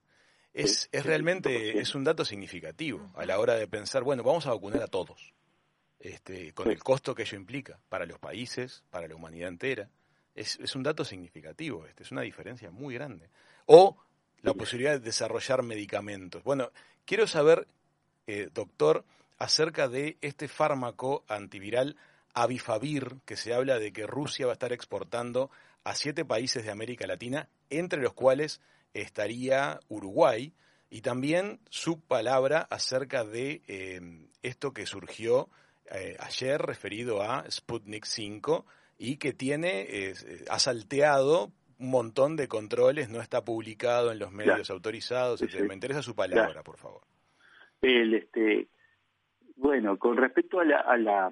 Es, 0.57 0.89
es 0.91 1.05
realmente 1.05 1.79
es 1.81 1.95
un 1.95 2.03
dato 2.03 2.25
significativo 2.25 3.11
a 3.15 3.27
la 3.27 3.39
hora 3.39 3.57
de 3.57 3.69
pensar, 3.69 4.03
bueno, 4.03 4.23
vamos 4.23 4.47
a 4.47 4.55
vacunar 4.55 4.83
a 4.83 4.87
todos, 4.87 5.35
este, 6.01 6.55
con 6.55 6.71
el 6.71 6.83
costo 6.83 7.15
que 7.15 7.25
ello 7.25 7.37
implica 7.37 7.79
para 7.91 8.07
los 8.07 8.19
países, 8.19 8.83
para 8.89 9.07
la 9.07 9.15
humanidad 9.15 9.49
entera. 9.49 9.91
Es, 10.35 10.59
es 10.59 10.75
un 10.75 10.83
dato 10.83 11.05
significativo, 11.05 11.85
este, 11.87 12.05
es 12.05 12.11
una 12.11 12.23
diferencia 12.23 12.71
muy 12.71 12.95
grande. 12.95 13.29
O 13.67 13.99
la 14.41 14.55
posibilidad 14.55 14.93
de 14.93 15.01
desarrollar 15.01 15.63
medicamentos. 15.63 16.43
Bueno, 16.43 16.73
quiero 17.05 17.27
saber, 17.27 17.69
eh, 18.27 18.49
doctor, 18.51 19.05
acerca 19.37 19.89
de 19.89 20.17
este 20.23 20.49
fármaco 20.49 21.23
antiviral 21.29 21.99
Avifavir, 22.33 23.17
que 23.27 23.37
se 23.37 23.53
habla 23.53 23.79
de 23.79 23.93
que 23.93 24.07
Rusia 24.07 24.47
va 24.47 24.53
a 24.53 24.55
estar 24.55 24.73
exportando 24.73 25.51
a 25.85 25.95
siete 25.95 26.25
países 26.25 26.65
de 26.65 26.71
América 26.71 27.07
Latina, 27.07 27.51
entre 27.69 28.01
los 28.01 28.15
cuales 28.15 28.63
estaría 29.01 29.81
Uruguay, 29.89 30.53
y 30.91 31.01
también 31.01 31.59
su 31.69 32.01
palabra 32.01 32.67
acerca 32.71 33.25
de 33.25 33.63
eh, 33.67 34.01
esto 34.43 34.73
que 34.73 34.87
surgió 34.87 35.49
eh, 35.93 36.17
ayer 36.21 36.61
referido 36.61 37.23
a 37.23 37.45
Sputnik 37.51 38.05
5 38.05 38.65
y 38.99 39.17
que 39.17 39.33
tiene, 39.33 39.87
eh, 39.89 40.15
ha 40.51 40.59
salteado 40.59 41.53
un 41.79 41.91
montón 41.91 42.37
de 42.37 42.49
controles, 42.49 43.11
no 43.11 43.21
está 43.21 43.45
publicado 43.45 44.11
en 44.11 44.19
los 44.19 44.33
medios 44.33 44.71
autorizados. 44.71 45.43
Me 45.43 45.75
interesa 45.75 46.03
su 46.03 46.15
palabra, 46.15 46.63
por 46.63 46.79
favor. 46.79 47.03
El, 47.83 48.15
este, 48.15 48.69
bueno, 49.57 49.99
con 49.99 50.17
respecto 50.17 50.61
a 50.61 50.65
la 50.65 51.31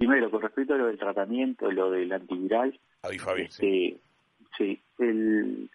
Primero, 0.00 0.30
con 0.30 0.40
respecto 0.40 0.72
a 0.72 0.78
lo 0.78 0.86
del 0.86 0.98
tratamiento, 0.98 1.70
lo 1.70 1.90
del 1.90 2.10
antiviral. 2.10 2.80
este, 3.02 3.48
sí. 3.50 4.00
El, 4.58 5.70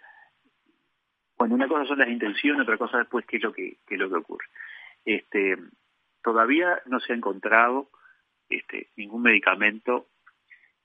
bueno, 1.38 1.56
una 1.56 1.68
cosa 1.68 1.86
son 1.86 2.00
las 2.00 2.10
intenciones, 2.10 2.62
otra 2.62 2.78
cosa 2.78 3.00
después 3.00 3.26
qué 3.26 3.38
es 3.38 3.44
lo 3.44 3.54
que, 3.54 3.78
qué 3.88 3.96
es 3.96 4.00
lo 4.00 4.10
que 4.10 4.16
ocurre. 4.16 4.46
Este, 5.04 5.58
todavía 6.24 6.82
no 6.86 7.00
se 7.00 7.14
ha 7.14 7.16
encontrado 7.16 7.90
este, 8.50 8.88
ningún 8.96 9.24
medicamento 9.24 10.08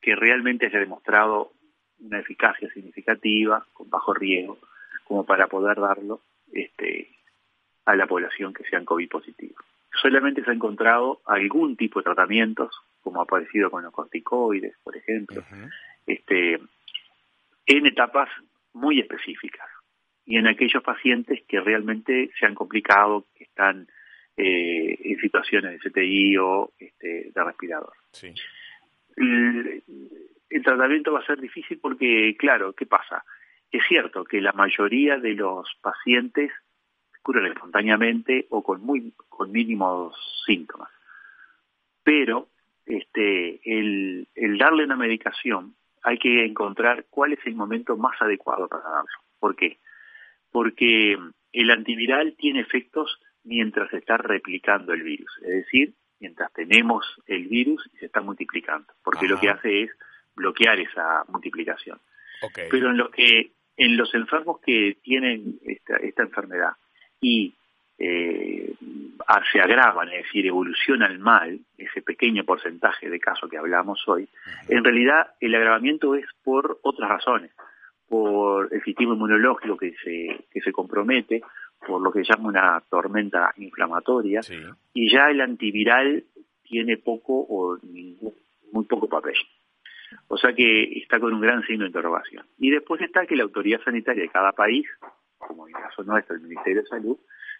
que 0.00 0.16
realmente 0.16 0.66
haya 0.66 0.78
demostrado 0.78 1.52
una 2.00 2.18
eficacia 2.18 2.70
significativa, 2.70 3.66
con 3.72 3.90
bajo 3.90 4.14
riesgo, 4.14 4.58
como 5.04 5.24
para 5.24 5.46
poder 5.48 5.78
darlo 5.78 6.22
este, 6.52 7.10
a 7.84 7.94
la 7.94 8.06
población 8.06 8.54
que 8.54 8.64
sean 8.64 8.84
COVID 8.84 9.08
positivos. 9.08 9.64
Solamente 10.00 10.42
se 10.44 10.50
ha 10.50 10.54
encontrado 10.54 11.20
algún 11.26 11.76
tipo 11.76 12.00
de 12.00 12.04
tratamientos 12.04 12.70
como 13.02 13.20
ha 13.20 13.24
aparecido 13.24 13.70
con 13.70 13.82
los 13.82 13.92
corticoides, 13.92 14.76
por 14.82 14.96
ejemplo, 14.96 15.42
este, 16.06 16.60
en 17.66 17.86
etapas 17.86 18.28
muy 18.72 19.00
específicas 19.00 19.68
y 20.24 20.36
en 20.36 20.46
aquellos 20.46 20.82
pacientes 20.82 21.42
que 21.48 21.60
realmente 21.60 22.30
se 22.38 22.46
han 22.46 22.54
complicado, 22.54 23.26
que 23.34 23.44
están 23.44 23.88
eh, 24.36 24.96
en 25.02 25.18
situaciones 25.18 25.80
de 25.80 25.90
CTI 25.90 26.36
o 26.38 26.72
este, 26.78 27.30
de 27.34 27.44
respirador. 27.44 27.92
El, 29.16 29.82
el, 30.48 30.62
tratamiento 30.62 31.12
va 31.12 31.20
a 31.20 31.26
ser 31.26 31.40
difícil 31.40 31.78
porque, 31.78 32.36
claro, 32.38 32.72
¿qué 32.72 32.86
pasa? 32.86 33.24
Es 33.70 33.82
cierto 33.88 34.24
que 34.24 34.40
la 34.40 34.52
mayoría 34.52 35.18
de 35.18 35.34
los 35.34 35.68
pacientes 35.80 36.52
curan 37.22 37.46
espontáneamente 37.46 38.46
o 38.50 38.62
con 38.62 38.82
muy 38.82 39.12
con 39.28 39.52
mínimos 39.52 40.14
síntomas, 40.46 40.90
pero 42.02 42.48
este, 42.86 43.60
el, 43.64 44.26
darle 44.58 44.84
una 44.84 44.96
medicación, 44.96 45.74
hay 46.02 46.18
que 46.18 46.44
encontrar 46.44 47.06
cuál 47.10 47.32
es 47.32 47.40
el 47.44 47.54
momento 47.54 47.96
más 47.96 48.20
adecuado 48.20 48.68
para 48.68 48.84
darlo. 48.84 49.18
¿Por 49.38 49.56
qué? 49.56 49.78
Porque 50.50 51.16
el 51.52 51.70
antiviral 51.70 52.34
tiene 52.36 52.60
efectos 52.60 53.20
mientras 53.44 53.90
se 53.90 53.98
está 53.98 54.16
replicando 54.16 54.92
el 54.92 55.02
virus, 55.02 55.30
es 55.42 55.64
decir, 55.64 55.94
mientras 56.18 56.52
tenemos 56.52 57.06
el 57.26 57.48
virus 57.48 57.88
y 57.94 57.98
se 57.98 58.06
está 58.06 58.20
multiplicando, 58.20 58.92
porque 59.02 59.26
lo 59.26 59.40
que 59.40 59.48
hace 59.48 59.82
es 59.84 59.90
bloquear 60.34 60.78
esa 60.78 61.24
multiplicación. 61.28 61.98
Pero 62.70 62.90
en 62.90 62.96
lo 62.96 63.10
que 63.10 63.52
en 63.76 63.96
los 63.96 64.14
enfermos 64.14 64.60
que 64.60 64.98
tienen 65.02 65.58
esta, 65.62 65.96
esta 65.96 66.22
enfermedad 66.22 66.72
y 67.20 67.54
eh, 68.00 68.72
se 69.52 69.60
agravan, 69.60 70.08
es 70.08 70.24
decir, 70.24 70.46
evolucionan 70.46 71.20
mal, 71.20 71.60
ese 71.76 72.00
pequeño 72.00 72.44
porcentaje 72.44 73.10
de 73.10 73.20
casos 73.20 73.48
que 73.50 73.58
hablamos 73.58 74.02
hoy, 74.08 74.26
en 74.68 74.82
realidad 74.82 75.34
el 75.38 75.54
agravamiento 75.54 76.14
es 76.14 76.24
por 76.42 76.78
otras 76.82 77.10
razones, 77.10 77.52
por 78.08 78.72
el 78.72 78.82
sistema 78.82 79.14
inmunológico 79.14 79.76
que 79.76 79.94
se, 80.02 80.46
que 80.50 80.60
se 80.62 80.72
compromete, 80.72 81.42
por 81.86 82.00
lo 82.00 82.10
que 82.10 82.24
se 82.24 82.32
llama 82.32 82.48
una 82.48 82.82
tormenta 82.88 83.52
inflamatoria, 83.58 84.40
y 84.94 85.12
ya 85.12 85.30
el 85.30 85.42
antiviral 85.42 86.24
tiene 86.62 86.96
poco 86.96 87.34
o 87.34 87.78
muy 88.72 88.84
poco 88.86 89.08
papel. 89.08 89.36
O 90.28 90.36
sea 90.38 90.54
que 90.54 90.98
está 90.98 91.20
con 91.20 91.34
un 91.34 91.40
gran 91.40 91.62
signo 91.66 91.84
de 91.84 91.88
interrogación. 91.88 92.46
Y 92.58 92.70
después 92.70 93.00
está 93.00 93.26
que 93.26 93.36
la 93.36 93.44
autoridad 93.44 93.80
sanitaria 93.84 94.22
de 94.22 94.28
cada 94.28 94.52
país, 94.52 94.86
como 95.38 95.68
en 95.68 95.76
el 95.76 95.82
caso 95.82 96.02
nuestro, 96.02 96.34
el 96.34 96.42
Ministerio 96.42 96.82
de 96.82 96.88
Salud, 96.88 97.16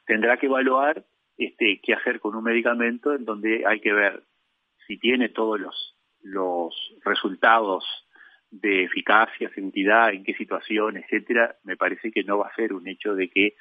tendrá 0.06 0.36
que 0.36 0.46
evaluar 0.46 1.04
este, 1.36 1.80
qué 1.82 1.94
hacer 1.94 2.20
con 2.20 2.36
un 2.36 2.44
medicamento 2.44 3.14
en 3.14 3.24
donde 3.24 3.64
hay 3.66 3.80
que 3.80 3.92
ver 3.92 4.22
si 4.86 4.98
tiene 4.98 5.28
todos 5.28 5.60
los, 6.22 6.76
resultados 7.04 7.84
de 8.50 8.84
eficacia, 8.84 9.48
seguridad, 9.54 10.10
en 10.10 10.24
qué 10.24 10.34
situación, 10.34 10.96
etcétera, 10.96 11.56
me 11.64 11.76
parece 11.76 12.10
que 12.10 12.24
no 12.24 12.38
va 12.38 12.48
a 12.48 12.54
ser 12.54 12.72
un 12.72 12.86
hecho 12.88 13.14
de 13.14 13.30
que, 13.30 13.54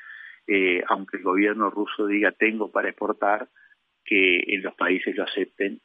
eh, 0.47 0.83
aunque 0.87 1.17
el 1.17 1.23
gobierno 1.23 1.69
ruso 1.69 2.07
diga 2.07 2.31
tengo 2.31 2.71
para 2.71 2.89
exportar, 2.89 3.47
que 4.03 4.39
en 4.47 4.63
los 4.63 4.73
países 4.75 5.15
lo 5.15 5.23
acepten 5.23 5.79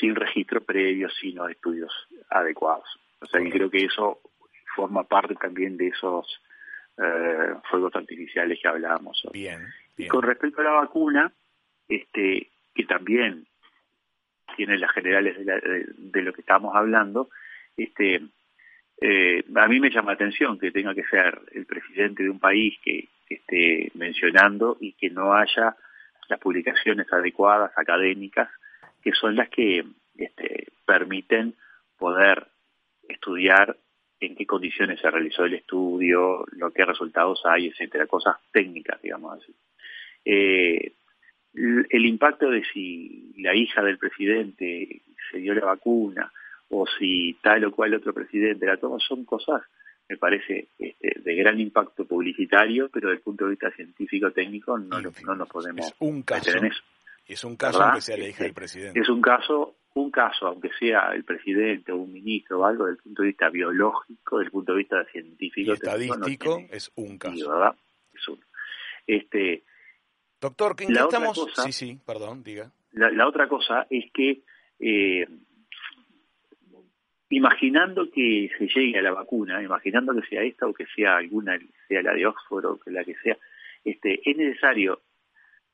sin 0.00 0.14
registro 0.14 0.64
previo, 0.64 1.10
sino 1.10 1.48
estudios 1.48 1.92
adecuados. 2.30 2.88
O 3.20 3.26
sea, 3.26 3.40
que 3.42 3.50
creo 3.50 3.70
que 3.70 3.84
eso 3.84 4.20
forma 4.74 5.04
parte 5.04 5.34
también 5.34 5.76
de 5.76 5.88
esos 5.88 6.26
eh, 6.98 7.54
fuegos 7.70 7.94
artificiales 7.94 8.58
que 8.60 8.68
hablábamos. 8.68 9.20
Bien, 9.32 9.60
Y 9.96 10.08
con 10.08 10.22
respecto 10.22 10.60
a 10.60 10.64
la 10.64 10.72
vacuna, 10.72 11.32
este, 11.88 12.50
que 12.74 12.84
también 12.84 13.46
tiene 14.56 14.78
las 14.78 14.92
generales 14.92 15.36
de, 15.36 16.22
lo 16.22 16.32
que 16.32 16.40
estamos 16.40 16.74
hablando, 16.74 17.28
este, 17.76 18.22
eh, 19.00 19.44
a 19.54 19.68
mí 19.68 19.80
me 19.80 19.90
llama 19.90 20.12
la 20.12 20.14
atención 20.14 20.58
que 20.58 20.70
tenga 20.70 20.94
que 20.94 21.04
ser 21.04 21.40
el 21.52 21.66
presidente 21.66 22.22
de 22.22 22.30
un 22.30 22.40
país 22.40 22.76
que, 22.82 23.08
esté 23.26 23.90
mencionando 23.94 24.76
y 24.78 24.92
que 24.92 25.08
no 25.08 25.32
haya 25.32 25.74
las 26.28 26.38
publicaciones 26.38 27.10
adecuadas, 27.10 27.72
académicas, 27.74 28.50
que 29.02 29.12
son 29.12 29.34
las 29.34 29.48
que 29.48 29.82
este, 30.14 30.68
permiten 30.84 31.54
poder 31.98 32.46
estudiar 33.08 33.76
en 34.20 34.36
qué 34.36 34.46
condiciones 34.46 35.00
se 35.00 35.10
realizó 35.10 35.44
el 35.44 35.54
estudio, 35.54 36.44
lo 36.52 36.70
que 36.70 36.84
resultados 36.84 37.40
hay, 37.44 37.68
etcétera, 37.68 38.06
cosas 38.06 38.36
técnicas, 38.52 39.00
digamos 39.00 39.40
así. 39.40 39.54
Eh, 40.24 40.92
el 41.54 42.06
impacto 42.06 42.50
de 42.50 42.64
si 42.72 43.32
la 43.38 43.54
hija 43.54 43.82
del 43.82 43.98
presidente 43.98 45.02
se 45.30 45.38
dio 45.38 45.54
la 45.54 45.66
vacuna 45.66 46.32
o 46.68 46.86
si 46.98 47.36
tal 47.42 47.64
o 47.64 47.72
cual 47.72 47.94
otro 47.94 48.12
presidente 48.12 48.66
la 48.66 48.76
tomó, 48.76 48.98
son 48.98 49.24
cosas, 49.24 49.62
me 50.08 50.16
parece, 50.16 50.68
este, 50.78 51.20
de 51.20 51.34
gran 51.36 51.60
impacto 51.60 52.04
publicitario, 52.06 52.88
pero 52.88 53.08
desde 53.08 53.18
el 53.18 53.22
punto 53.22 53.44
de 53.44 53.50
vista 53.50 53.70
científico-técnico 53.70 54.78
no, 54.78 55.00
no 55.00 55.34
nos 55.36 55.48
podemos 55.48 55.86
es 55.86 55.94
un 56.00 56.22
caso, 56.22 56.46
meter 56.46 56.64
en 56.64 56.72
eso. 56.72 56.82
Es 57.26 57.44
un 57.44 57.56
caso 57.56 57.82
aunque 57.82 58.00
sea 58.00 58.16
la 58.16 58.28
hija 58.28 58.38
del 58.38 58.50
este, 58.50 58.60
presidente. 58.60 59.00
Es 59.00 59.08
un 59.08 59.20
caso, 59.22 59.76
un 59.94 60.10
caso, 60.10 60.46
aunque 60.48 60.70
sea 60.78 61.12
el 61.14 61.24
presidente 61.24 61.92
o 61.92 61.96
un 61.96 62.12
ministro 62.12 62.60
o 62.60 62.66
algo, 62.66 62.86
desde 62.86 62.96
el 62.96 63.02
punto 63.02 63.22
de 63.22 63.28
vista 63.28 63.48
biológico, 63.48 64.38
desde 64.38 64.46
el 64.46 64.52
punto 64.52 64.72
de 64.72 64.78
vista 64.78 65.04
científico. 65.12 65.70
Y 65.70 65.74
estadístico, 65.74 66.60
es 66.70 66.90
un 66.96 67.16
caso. 67.16 67.50
¿verdad? 67.50 67.74
Es 68.12 68.28
un, 68.28 68.40
este, 69.06 69.62
Doctor, 70.44 70.76
¿qué 70.76 70.84
la 70.90 71.04
estamos? 71.04 71.46
sí, 71.64 71.72
sí, 71.72 71.98
perdón, 72.04 72.42
diga. 72.42 72.70
La, 72.92 73.26
otra 73.26 73.48
cosa 73.48 73.86
es 73.88 74.12
que, 74.12 74.42
eh, 74.78 75.26
imaginando 77.30 78.10
que 78.10 78.50
se 78.58 78.66
llegue 78.66 78.98
a 78.98 79.02
la 79.02 79.12
vacuna, 79.12 79.62
imaginando 79.62 80.14
que 80.14 80.28
sea 80.28 80.42
esta 80.42 80.66
o 80.66 80.74
que 80.74 80.84
sea 80.94 81.16
alguna, 81.16 81.58
sea 81.88 82.02
la 82.02 82.12
de 82.12 82.26
Oxford 82.26 82.66
o 82.66 82.78
que 82.78 82.90
la 82.90 83.04
que 83.04 83.14
sea, 83.22 83.38
este, 83.86 84.20
es 84.22 84.36
necesario 84.36 85.00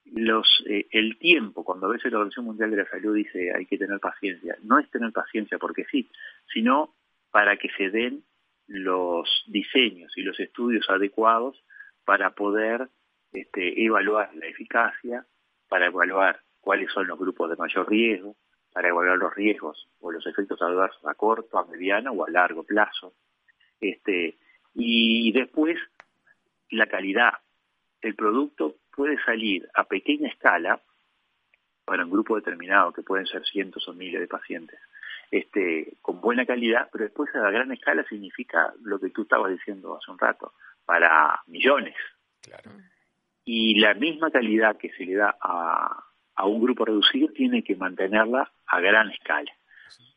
los 0.05 0.47
eh, 0.69 0.87
el 0.93 1.19
tiempo, 1.19 1.65
cuando 1.65 1.89
a 1.89 1.91
veces 1.91 2.13
la 2.13 2.19
Organización 2.19 2.47
Mundial 2.47 2.71
de 2.71 2.77
la 2.77 2.89
Salud 2.89 3.17
dice 3.17 3.53
hay 3.53 3.67
que 3.67 3.77
tener 3.77 3.99
paciencia, 3.99 4.57
no 4.63 4.79
es 4.79 4.89
tener 4.91 5.11
paciencia 5.11 5.59
porque 5.59 5.85
sí, 5.91 6.09
sino 6.53 6.95
para 7.33 7.57
que 7.57 7.71
se 7.77 7.91
den 7.91 8.23
los 8.69 9.29
diseños 9.49 10.17
y 10.17 10.23
los 10.23 10.39
estudios 10.39 10.89
adecuados 10.89 11.61
para 12.05 12.31
poder 12.31 12.89
este, 13.33 13.85
evaluar 13.85 14.35
la 14.35 14.47
eficacia, 14.47 15.25
para 15.69 15.87
evaluar 15.87 16.41
cuáles 16.61 16.93
son 16.93 17.07
los 17.07 17.19
grupos 17.19 17.49
de 17.49 17.57
mayor 17.57 17.89
riesgo, 17.89 18.37
para 18.73 18.89
evaluar 18.89 19.19
los 19.19 19.35
riesgos 19.35 19.89
o 20.01 20.13
los 20.13 20.27
efectos 20.27 20.61
adversos 20.61 21.05
a 21.07 21.15
corto, 21.15 21.59
a 21.59 21.65
mediano 21.67 22.13
o 22.13 22.27
a 22.27 22.31
largo 22.31 22.65
plazo. 22.65 23.15
Este, 23.81 24.37
y 24.75 25.33
después, 25.33 25.79
la 26.71 26.87
calidad. 26.87 27.35
El 28.01 28.15
producto 28.15 28.77
puede 28.95 29.23
salir 29.25 29.69
a 29.75 29.85
pequeña 29.85 30.29
escala 30.29 30.81
para 31.85 32.05
un 32.05 32.11
grupo 32.11 32.37
determinado, 32.37 32.93
que 32.93 33.03
pueden 33.03 33.27
ser 33.27 33.45
cientos 33.47 33.89
o 33.89 33.93
miles 33.93 34.21
de 34.21 34.29
pacientes, 34.29 34.79
este, 35.31 35.95
con 36.03 36.21
buena 36.21 36.47
calidad, 36.47 36.89
pero 36.93 37.05
después 37.05 37.35
a 37.35 37.51
gran 37.51 37.73
escala 37.73 38.05
significa 38.09 38.73
lo 38.83 38.99
que 39.01 39.11
tú 39.11 39.23
estabas 39.23 39.51
diciendo 39.51 39.97
hace 39.97 40.11
un 40.11 40.19
rato, 40.19 40.53
para 40.85 41.41
millones. 41.47 41.97
Claro 42.43 42.71
y 43.45 43.79
la 43.81 43.95
misma 43.95 44.31
calidad 44.31 44.77
que 44.77 44.91
se 44.91 45.05
le 45.05 45.15
da 45.15 45.37
a, 45.41 46.07
un 46.45 46.63
grupo 46.63 46.85
reducido 46.85 47.29
tiene 47.29 47.63
que 47.63 47.77
mantenerla 47.77 48.51
a 48.67 48.81
gran 48.81 49.11
escala. 49.11 49.53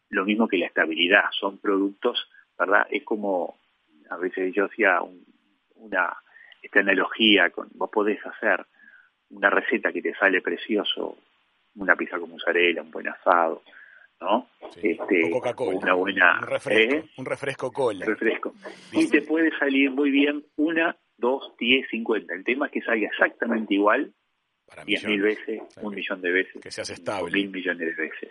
Lo 0.10 0.24
mismo 0.24 0.48
que 0.48 0.58
la 0.58 0.68
estabilidad, 0.68 1.26
son 1.38 1.58
productos, 1.58 2.30
¿verdad? 2.58 2.88
Es 2.90 3.04
como, 3.04 3.58
a 4.10 4.18
veces 4.18 4.54
yo 4.54 4.66
hacía 4.66 5.00
una, 5.76 6.16
esta 6.62 6.80
analogía, 6.80 7.50
con, 7.50 7.70
vos 7.74 7.90
podés 7.92 8.26
hacer 8.26 8.66
una 9.32 9.50
receta 9.50 9.92
que 9.92 10.02
te 10.02 10.16
sale 10.16 10.42
precioso, 10.42 11.18
una 11.76 11.96
pizza 11.96 12.20
con 12.20 12.30
mozzarella, 12.30 12.84
un 12.84 12.92
buen 12.92 13.10
asado, 13.10 13.64
¿no? 14.22 14.48
este, 14.82 15.32
una 15.58 15.94
buena 15.94 16.40
un 16.40 16.48
refresco, 16.48 16.96
¿eh? 16.96 17.10
un 17.18 17.26
refresco 17.26 17.72
cola. 17.72 18.06
Refresco. 18.06 18.54
Y 18.92 19.10
te 19.10 19.22
puede 19.24 19.52
salir 19.58 19.92
muy 19.92 20.12
bien 20.12 20.46
una 20.56 20.96
2, 21.18 21.56
10, 21.58 21.88
50. 21.90 22.34
El 22.34 22.44
tema 22.44 22.68
es 22.68 22.72
que 22.72 22.82
salga 22.82 23.08
exactamente 23.08 23.74
igual 23.74 24.14
diez 24.86 25.04
mil 25.06 25.22
veces, 25.22 25.62
un 25.82 25.94
millón 25.94 26.22
de 26.22 26.32
veces, 26.32 26.62
que 26.62 26.72
seas 26.72 26.90
estable. 26.90 27.32
mil 27.32 27.50
millones 27.50 27.96
de 27.96 28.04
veces. 28.04 28.30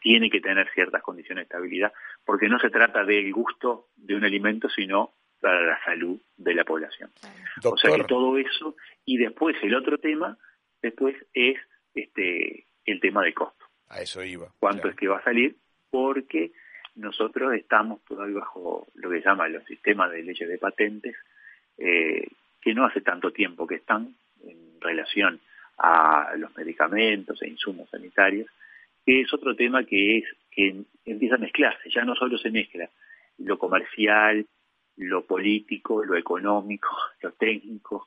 Tiene 0.00 0.30
que 0.30 0.40
tener 0.40 0.68
ciertas 0.74 1.02
condiciones 1.02 1.42
de 1.42 1.44
estabilidad, 1.44 1.92
porque 2.24 2.48
no 2.48 2.58
se 2.58 2.70
trata 2.70 3.04
del 3.04 3.32
gusto 3.32 3.88
de 3.96 4.14
un 4.14 4.24
alimento, 4.24 4.68
sino 4.68 5.14
para 5.40 5.62
la 5.62 5.84
salud 5.84 6.20
de 6.36 6.54
la 6.54 6.64
población. 6.64 7.10
O 7.64 7.76
sea 7.76 7.96
que 7.96 8.04
todo 8.04 8.36
eso, 8.38 8.76
y 9.04 9.16
después 9.18 9.56
el 9.62 9.74
otro 9.74 9.98
tema, 9.98 10.38
después 10.80 11.16
es 11.32 11.58
este 11.94 12.66
el 12.84 13.00
tema 13.00 13.22
de 13.22 13.34
costo. 13.34 13.64
A 13.88 14.00
eso 14.00 14.22
iba. 14.22 14.48
¿Cuánto 14.58 14.88
es 14.88 14.96
que 14.96 15.08
va 15.08 15.18
a 15.18 15.24
salir? 15.24 15.56
Porque 15.90 16.52
nosotros 16.94 17.54
estamos 17.54 18.04
todavía 18.04 18.40
bajo 18.40 18.86
lo 18.94 19.10
que 19.10 19.20
llaman 19.20 19.52
los 19.52 19.64
sistemas 19.64 20.10
de 20.10 20.22
leyes 20.22 20.48
de 20.48 20.58
patentes, 20.58 21.16
eh, 21.78 22.26
que 22.60 22.74
no 22.74 22.86
hace 22.86 23.00
tanto 23.00 23.32
tiempo 23.32 23.66
que 23.66 23.76
están 23.76 24.14
en 24.44 24.80
relación 24.80 25.40
a 25.78 26.34
los 26.36 26.56
medicamentos 26.56 27.42
e 27.42 27.48
insumos 27.48 27.90
sanitarios, 27.90 28.48
que 29.04 29.22
es 29.22 29.32
otro 29.32 29.56
tema 29.56 29.84
que 29.84 30.18
es 30.18 30.24
que 30.50 30.84
empieza 31.04 31.36
a 31.36 31.38
mezclarse, 31.38 31.90
ya 31.90 32.04
no 32.04 32.14
solo 32.14 32.38
se 32.38 32.50
mezcla 32.50 32.88
lo 33.38 33.58
comercial, 33.58 34.46
lo 34.96 35.24
político, 35.24 36.04
lo 36.04 36.16
económico, 36.16 36.88
lo 37.22 37.32
técnico, 37.32 38.06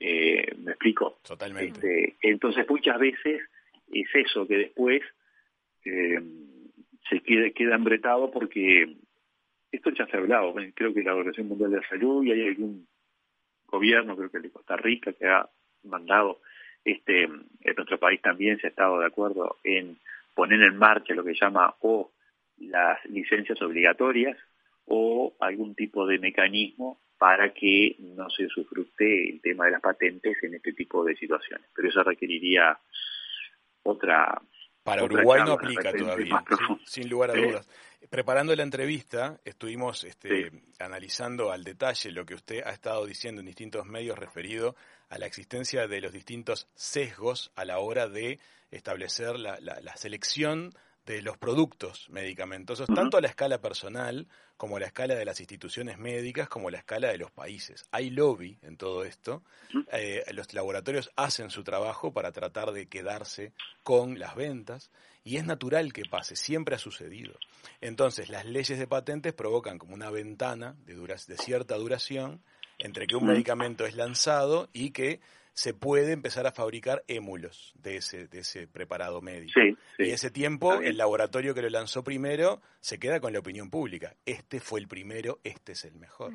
eh, 0.00 0.54
¿me 0.58 0.72
explico? 0.72 1.18
Totalmente. 1.26 2.04
Este, 2.04 2.16
entonces 2.22 2.68
muchas 2.68 2.98
veces 2.98 3.42
es 3.92 4.08
eso 4.14 4.46
que 4.46 4.56
después 4.56 5.02
eh, 5.84 6.20
se 7.08 7.20
queda, 7.20 7.50
queda 7.50 7.76
embretado 7.76 8.30
porque 8.30 8.96
esto 9.70 9.90
ya 9.90 10.06
se 10.06 10.16
ha 10.16 10.20
hablado, 10.20 10.54
creo 10.74 10.94
que 10.94 11.02
la 11.02 11.14
Organización 11.14 11.48
Mundial 11.48 11.70
de 11.70 11.76
la 11.78 11.88
Salud 11.88 12.24
y 12.24 12.32
hay 12.32 12.48
algún 12.48 12.86
gobierno, 13.66 14.16
creo 14.16 14.30
que 14.30 14.38
el 14.38 14.44
de 14.44 14.50
Costa 14.50 14.76
Rica, 14.76 15.12
que 15.12 15.26
ha 15.26 15.48
mandado, 15.84 16.40
este, 16.84 17.24
en 17.24 17.74
nuestro 17.76 17.98
país 17.98 18.20
también 18.22 18.58
se 18.58 18.68
ha 18.68 18.70
estado 18.70 19.00
de 19.00 19.06
acuerdo 19.06 19.58
en 19.64 19.98
poner 20.34 20.62
en 20.62 20.76
marcha 20.76 21.14
lo 21.14 21.24
que 21.24 21.34
llama 21.34 21.74
o 21.80 22.12
las 22.58 23.04
licencias 23.06 23.60
obligatorias 23.60 24.38
o 24.86 25.34
algún 25.40 25.74
tipo 25.74 26.06
de 26.06 26.18
mecanismo 26.18 27.00
para 27.18 27.52
que 27.52 27.96
no 27.98 28.30
se 28.30 28.46
usufructe 28.46 29.30
el 29.30 29.40
tema 29.40 29.66
de 29.66 29.72
las 29.72 29.82
patentes 29.82 30.36
en 30.42 30.54
este 30.54 30.72
tipo 30.72 31.04
de 31.04 31.16
situaciones. 31.16 31.66
Pero 31.74 31.88
eso 31.88 32.02
requeriría 32.02 32.78
otra 33.82 34.40
para 34.82 35.04
Uruguay 35.04 35.42
no 35.44 35.52
aplica 35.52 35.92
todavía, 35.92 36.42
sin, 36.86 37.10
lugar 37.10 37.30
a 37.30 37.34
dudas. 37.34 37.68
Preparando 38.10 38.56
la 38.56 38.62
entrevista, 38.62 39.38
estuvimos 39.44 40.04
este, 40.04 40.50
analizando 40.78 41.52
al 41.52 41.62
detalle 41.62 42.10
lo 42.10 42.24
que 42.24 42.34
usted 42.34 42.62
ha 42.64 42.70
estado 42.70 43.04
diciendo 43.04 43.40
en 43.40 43.46
distintos 43.46 43.84
medios 43.84 44.18
referido 44.18 44.76
a 45.10 45.18
la 45.18 45.26
existencia 45.26 45.86
de 45.86 46.00
los 46.00 46.12
distintos 46.12 46.68
sesgos 46.74 47.52
a 47.54 47.66
la 47.66 47.78
hora 47.80 48.08
de 48.08 48.38
establecer 48.70 49.38
la, 49.38 49.58
la 49.60 49.96
selección 49.96 50.72
de 51.14 51.22
los 51.22 51.38
productos 51.38 52.06
medicamentosos, 52.10 52.86
tanto 52.86 53.16
a 53.16 53.22
la 53.22 53.28
escala 53.28 53.60
personal 53.62 54.28
como 54.58 54.76
a 54.76 54.80
la 54.80 54.86
escala 54.86 55.14
de 55.14 55.24
las 55.24 55.40
instituciones 55.40 55.96
médicas, 55.96 56.48
como 56.48 56.68
a 56.68 56.70
la 56.70 56.78
escala 56.78 57.08
de 57.08 57.16
los 57.16 57.30
países. 57.30 57.86
Hay 57.92 58.10
lobby 58.10 58.58
en 58.60 58.76
todo 58.76 59.04
esto. 59.04 59.42
Eh, 59.92 60.22
los 60.32 60.52
laboratorios 60.52 61.10
hacen 61.16 61.48
su 61.48 61.64
trabajo 61.64 62.12
para 62.12 62.30
tratar 62.32 62.72
de 62.72 62.88
quedarse 62.88 63.52
con 63.82 64.18
las 64.18 64.34
ventas 64.34 64.90
y 65.24 65.38
es 65.38 65.46
natural 65.46 65.94
que 65.94 66.02
pase, 66.10 66.36
siempre 66.36 66.74
ha 66.74 66.78
sucedido. 66.78 67.34
Entonces, 67.80 68.28
las 68.28 68.44
leyes 68.44 68.78
de 68.78 68.86
patentes 68.86 69.32
provocan 69.32 69.78
como 69.78 69.94
una 69.94 70.10
ventana 70.10 70.76
de, 70.84 70.94
de 70.94 71.36
cierta 71.38 71.76
duración 71.76 72.42
entre 72.78 73.06
que 73.06 73.16
un 73.16 73.26
medicamento 73.26 73.86
es 73.86 73.94
lanzado 73.94 74.68
y 74.72 74.90
que 74.90 75.20
se 75.58 75.74
puede 75.74 76.12
empezar 76.12 76.46
a 76.46 76.52
fabricar 76.52 77.02
émulos 77.08 77.72
de 77.82 77.96
ese, 77.96 78.28
de 78.28 78.38
ese 78.38 78.68
preparado 78.68 79.20
médico. 79.20 79.60
Sí, 79.60 79.76
Y 79.98 80.10
ese 80.10 80.30
tiempo, 80.30 80.74
el 80.74 80.96
laboratorio 80.96 81.52
que 81.52 81.62
lo 81.62 81.68
lanzó 81.68 82.04
primero 82.04 82.62
se 82.78 83.00
queda 83.00 83.18
con 83.18 83.32
la 83.32 83.40
opinión 83.40 83.68
pública. 83.68 84.14
Este 84.24 84.60
fue 84.60 84.78
el 84.78 84.86
primero, 84.86 85.40
este 85.42 85.72
es 85.72 85.84
el 85.84 85.96
mejor. 85.96 86.34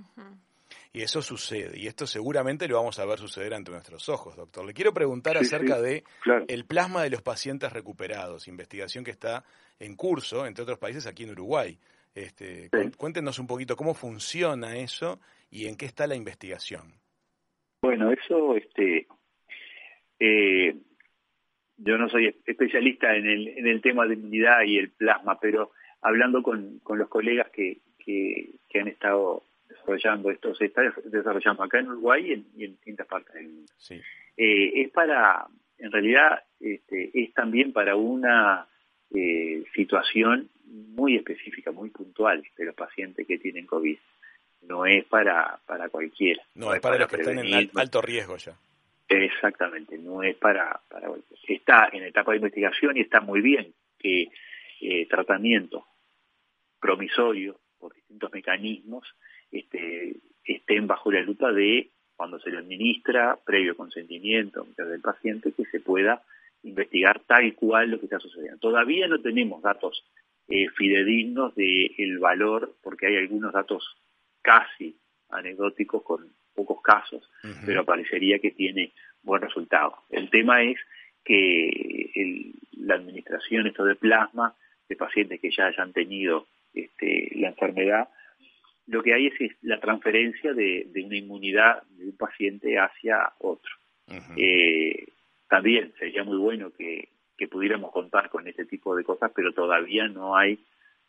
Y 0.91 1.03
eso 1.03 1.21
sucede, 1.21 1.79
y 1.79 1.87
esto 1.87 2.05
seguramente 2.05 2.67
lo 2.67 2.75
vamos 2.75 2.99
a 2.99 3.05
ver 3.05 3.17
suceder 3.17 3.53
ante 3.53 3.71
nuestros 3.71 4.09
ojos, 4.09 4.35
doctor. 4.35 4.65
Le 4.65 4.73
quiero 4.73 4.93
preguntar 4.93 5.37
acerca 5.37 5.79
de 5.79 6.03
el 6.49 6.65
plasma 6.65 7.01
de 7.03 7.09
los 7.09 7.21
pacientes 7.21 7.71
recuperados, 7.71 8.49
investigación 8.49 9.05
que 9.05 9.11
está 9.11 9.45
en 9.79 9.95
curso, 9.95 10.45
entre 10.45 10.63
otros 10.63 10.79
países, 10.79 11.07
aquí 11.07 11.23
en 11.23 11.31
Uruguay. 11.31 11.79
Este, 12.13 12.69
Cuéntenos 12.97 13.39
un 13.39 13.47
poquito 13.47 13.77
cómo 13.77 13.93
funciona 13.93 14.75
eso 14.75 15.21
y 15.49 15.67
en 15.67 15.77
qué 15.77 15.85
está 15.85 16.07
la 16.07 16.15
investigación. 16.15 17.01
Bueno, 17.83 18.13
eso, 18.13 18.55
este, 18.55 19.07
eh, 20.17 20.73
yo 21.75 21.97
no 21.97 22.07
soy 22.07 22.33
especialista 22.45 23.13
en 23.13 23.27
el, 23.27 23.49
en 23.49 23.67
el 23.67 23.81
tema 23.81 24.07
de 24.07 24.13
inmunidad 24.13 24.63
y 24.63 24.77
el 24.77 24.91
plasma, 24.91 25.37
pero 25.37 25.71
hablando 26.01 26.41
con, 26.41 26.79
con 26.79 26.97
los 26.97 27.09
colegas 27.09 27.49
que, 27.51 27.79
que, 27.99 28.79
han 28.79 28.87
estado 28.87 29.43
desarrollando 29.67 30.31
esto, 30.31 30.55
se 30.55 30.67
está 30.67 30.81
desarrollando 31.03 31.61
acá 31.61 31.79
en 31.79 31.89
Uruguay 31.89 32.25
y 32.55 32.63
en, 32.63 32.71
distintas 32.71 33.05
partes 33.05 33.33
del 33.33 33.49
mundo. 33.49 33.71
Eh, 34.37 34.81
es 34.81 34.89
para, 34.91 35.45
en 35.77 35.91
realidad, 35.91 36.41
este, 36.61 37.11
es 37.13 37.33
también 37.33 37.73
para 37.73 37.97
una 37.97 38.65
eh, 39.13 39.61
situación 39.75 40.49
muy 40.67 41.17
específica, 41.17 41.71
muy 41.71 41.89
puntual 41.89 42.45
de 42.57 42.65
los 42.65 42.75
pacientes 42.75 43.27
que 43.27 43.39
tienen 43.39 43.65
COVID. 43.65 43.97
No 44.67 44.85
es 44.85 45.05
para, 45.05 45.59
para 45.65 45.89
cualquiera. 45.89 46.41
No, 46.55 46.73
es 46.73 46.81
para, 46.81 46.97
los 46.97 47.07
que 47.07 47.17
están 47.17 47.39
en 47.39 47.69
alto 47.75 48.01
riesgo 48.01 48.37
ya. 48.37 48.55
Exactamente, 49.07 49.97
no 49.97 50.23
es 50.23 50.35
para, 50.37 50.79
para 50.89 51.09
Está 51.47 51.89
en 51.91 52.03
etapa 52.03 52.31
de 52.31 52.37
investigación 52.37 52.97
y 52.97 53.01
está 53.01 53.19
muy 53.19 53.41
bien 53.41 53.73
que 53.99 54.29
eh, 54.81 55.05
tratamientos 55.07 55.83
promisorios 56.79 57.57
por 57.77 57.93
distintos 57.93 58.31
mecanismos 58.33 59.03
este, 59.51 60.15
estén 60.43 60.87
bajo 60.87 61.11
la 61.11 61.21
lupa 61.21 61.51
de 61.51 61.89
cuando 62.15 62.39
se 62.39 62.49
lo 62.49 62.59
administra, 62.59 63.37
previo 63.45 63.75
consentimiento 63.75 64.65
del 64.77 65.01
paciente, 65.01 65.51
que 65.51 65.65
se 65.65 65.79
pueda 65.79 66.23
investigar 66.63 67.21
tal 67.21 67.53
cual 67.55 67.91
lo 67.91 67.99
que 67.99 68.05
está 68.05 68.19
sucediendo. 68.19 68.59
Todavía 68.59 69.07
no 69.07 69.19
tenemos 69.19 69.61
datos 69.61 70.05
eh, 70.47 70.69
fidedignos 70.69 71.55
del 71.55 72.19
valor, 72.19 72.73
porque 72.81 73.07
hay 73.07 73.17
algunos 73.17 73.53
datos 73.53 73.83
casi 74.43 74.95
anecdóticos 75.29 76.03
con 76.03 76.31
pocos 76.53 76.81
casos, 76.83 77.27
pero 77.65 77.83
parecería 77.83 78.37
que 78.37 78.51
tiene 78.51 78.91
buen 79.23 79.41
resultado. 79.41 80.03
El 80.11 80.29
tema 80.29 80.61
es 80.61 80.77
que 81.25 82.53
la 82.77 82.95
administración 82.95 83.65
esto 83.65 83.85
de 83.85 83.95
plasma 83.95 84.55
de 84.87 84.95
pacientes 84.95 85.39
que 85.39 85.49
ya 85.49 85.65
hayan 85.65 85.93
tenido 85.93 86.47
este, 86.73 87.31
la 87.35 87.47
enfermedad, 87.47 88.09
lo 88.87 89.01
que 89.01 89.13
hay 89.13 89.27
es, 89.27 89.51
la 89.61 89.79
transferencia 89.79 90.53
de, 90.53 90.87
una 91.03 91.17
inmunidad 91.17 91.83
de 91.89 92.05
un 92.05 92.17
paciente 92.17 92.77
hacia 92.77 93.33
otro. 93.39 93.71
eh, 94.37 95.07
también 95.47 95.93
sería 95.97 96.23
muy 96.23 96.37
bueno 96.37 96.71
que, 96.71 97.09
pudiéramos 97.51 97.91
contar 97.91 98.29
con 98.29 98.47
este 98.47 98.63
tipo 98.63 98.95
de 98.95 99.03
cosas, 99.03 99.29
pero 99.35 99.51
todavía 99.51 100.07
no 100.07 100.37
hay 100.37 100.57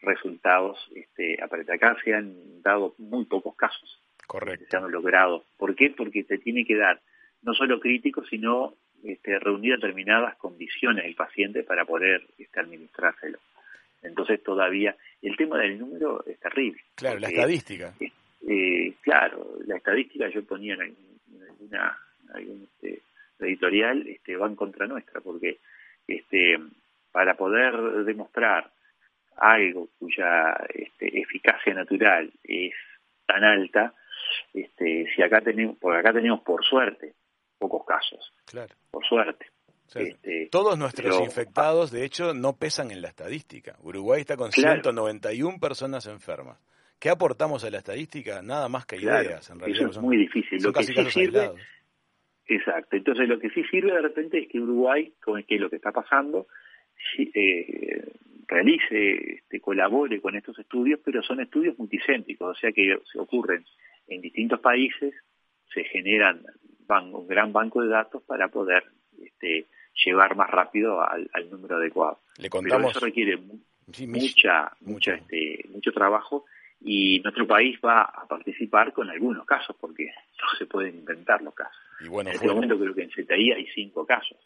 resultados. 0.04 0.78
Este, 0.94 1.38
acá 1.42 1.96
se 2.04 2.14
han 2.14 2.62
dado 2.62 2.94
muy 2.98 3.24
pocos 3.24 3.54
casos. 3.56 4.00
Correcto. 4.26 4.66
Se 4.70 4.76
han 4.76 4.90
logrado. 4.90 5.44
¿Por 5.58 5.74
qué? 5.74 5.90
Porque 5.90 6.24
se 6.24 6.38
tiene 6.38 6.64
que 6.64 6.76
dar 6.76 7.00
no 7.42 7.54
solo 7.54 7.78
crítico, 7.80 8.24
sino 8.24 8.74
este, 9.02 9.38
reunir 9.38 9.74
determinadas 9.74 10.36
condiciones 10.36 11.04
el 11.04 11.14
paciente 11.14 11.62
para 11.62 11.84
poder 11.84 12.26
este, 12.38 12.60
administrárselo. 12.60 13.38
Entonces 14.02 14.42
todavía 14.42 14.96
el 15.22 15.36
tema 15.36 15.58
del 15.58 15.78
número 15.78 16.24
es 16.26 16.38
terrible. 16.38 16.80
Claro, 16.94 17.18
la 17.20 17.28
estadística. 17.28 17.94
Eh, 18.46 18.94
claro, 19.00 19.58
la 19.66 19.76
estadística 19.76 20.28
yo 20.28 20.44
ponía 20.44 20.74
en 20.74 20.96
alguna, 21.48 21.98
algún, 22.34 22.68
este, 22.74 23.02
editorial 23.40 24.06
este, 24.06 24.36
va 24.36 24.46
en 24.46 24.56
contra 24.56 24.86
nuestra, 24.86 25.20
porque 25.20 25.58
este, 26.06 26.58
para 27.12 27.34
poder 27.34 28.04
demostrar 28.04 28.70
algo 29.36 29.88
cuya 29.98 30.56
este, 30.72 31.20
eficacia 31.20 31.74
natural 31.74 32.32
es 32.42 32.74
tan 33.26 33.44
alta, 33.44 33.94
este, 34.52 35.06
si 35.14 35.22
acá 35.22 35.40
tenemos, 35.40 35.76
porque 35.78 35.98
acá 35.98 36.12
tenemos 36.12 36.40
por 36.40 36.64
suerte 36.64 37.14
pocos 37.58 37.84
casos, 37.86 38.32
claro. 38.46 38.74
por 38.90 39.04
suerte. 39.06 39.46
Este, 39.94 40.48
Todos 40.50 40.78
nuestros 40.78 41.20
infectados, 41.20 41.92
de 41.92 42.04
hecho, 42.04 42.34
no 42.34 42.56
pesan 42.56 42.90
en 42.90 43.02
la 43.02 43.08
estadística. 43.08 43.76
Uruguay 43.82 44.22
está 44.22 44.36
con 44.36 44.50
191 44.50 45.58
personas 45.60 46.06
enfermas. 46.06 46.58
¿Qué 46.98 47.10
aportamos 47.10 47.64
a 47.64 47.70
la 47.70 47.78
estadística? 47.78 48.42
Nada 48.42 48.68
más 48.68 48.86
que 48.86 48.96
ideas, 48.96 49.48
en 49.50 49.60
realidad. 49.60 49.82
Eso 49.82 49.90
es 49.90 49.98
muy 49.98 50.16
difícil. 50.16 50.62
Lo 50.62 50.72
que 50.72 50.84
sí 50.84 50.94
sirve, 51.10 51.50
Exacto. 52.46 52.96
Entonces 52.96 53.28
lo 53.28 53.38
que 53.38 53.50
sí 53.50 53.62
sirve 53.64 53.92
de 53.92 54.02
repente 54.02 54.38
es 54.38 54.48
que 54.48 54.60
Uruguay, 54.60 55.12
con 55.22 55.42
que 55.44 55.58
lo 55.58 55.70
que 55.70 55.76
está 55.76 55.92
pasando, 55.92 56.46
eh, 57.18 58.12
realice, 58.54 59.34
este, 59.34 59.60
colabore 59.60 60.20
con 60.20 60.36
estos 60.36 60.58
estudios, 60.58 61.00
pero 61.04 61.22
son 61.22 61.40
estudios 61.40 61.78
multicéntricos, 61.78 62.56
o 62.56 62.60
sea 62.60 62.72
que 62.72 62.98
se 63.10 63.18
ocurren 63.18 63.64
en 64.06 64.20
distintos 64.20 64.60
países, 64.60 65.12
se 65.72 65.84
generan 65.84 66.44
un 67.12 67.26
gran 67.26 67.52
banco 67.52 67.82
de 67.82 67.88
datos 67.88 68.22
para 68.22 68.48
poder 68.48 68.84
este, 69.20 69.66
llevar 70.04 70.36
más 70.36 70.50
rápido 70.50 71.00
al, 71.02 71.28
número 71.50 71.76
adecuado. 71.76 72.20
Le 72.38 72.48
contamos... 72.48 72.78
Pero 72.78 72.90
eso 72.90 73.00
requiere 73.00 73.36
mucha, 73.36 74.72
mucha, 74.80 75.14
este, 75.14 75.64
mucho 75.70 75.92
trabajo 75.92 76.44
y 76.80 77.20
nuestro 77.20 77.46
país 77.46 77.78
va 77.84 78.02
a 78.02 78.26
participar 78.28 78.92
con 78.92 79.08
algunos 79.08 79.46
casos 79.46 79.74
porque 79.80 80.04
no 80.42 80.58
se 80.58 80.66
pueden 80.66 80.96
inventar 80.96 81.42
los 81.42 81.54
casos. 81.54 81.76
Y 82.00 82.08
bueno, 82.08 82.30
en 82.30 82.36
este 82.36 82.48
momento 82.48 82.78
creo 82.78 82.94
que 82.94 83.02
en 83.02 83.10
CTI 83.10 83.52
hay 83.52 83.66
cinco 83.74 84.06
casos. 84.06 84.38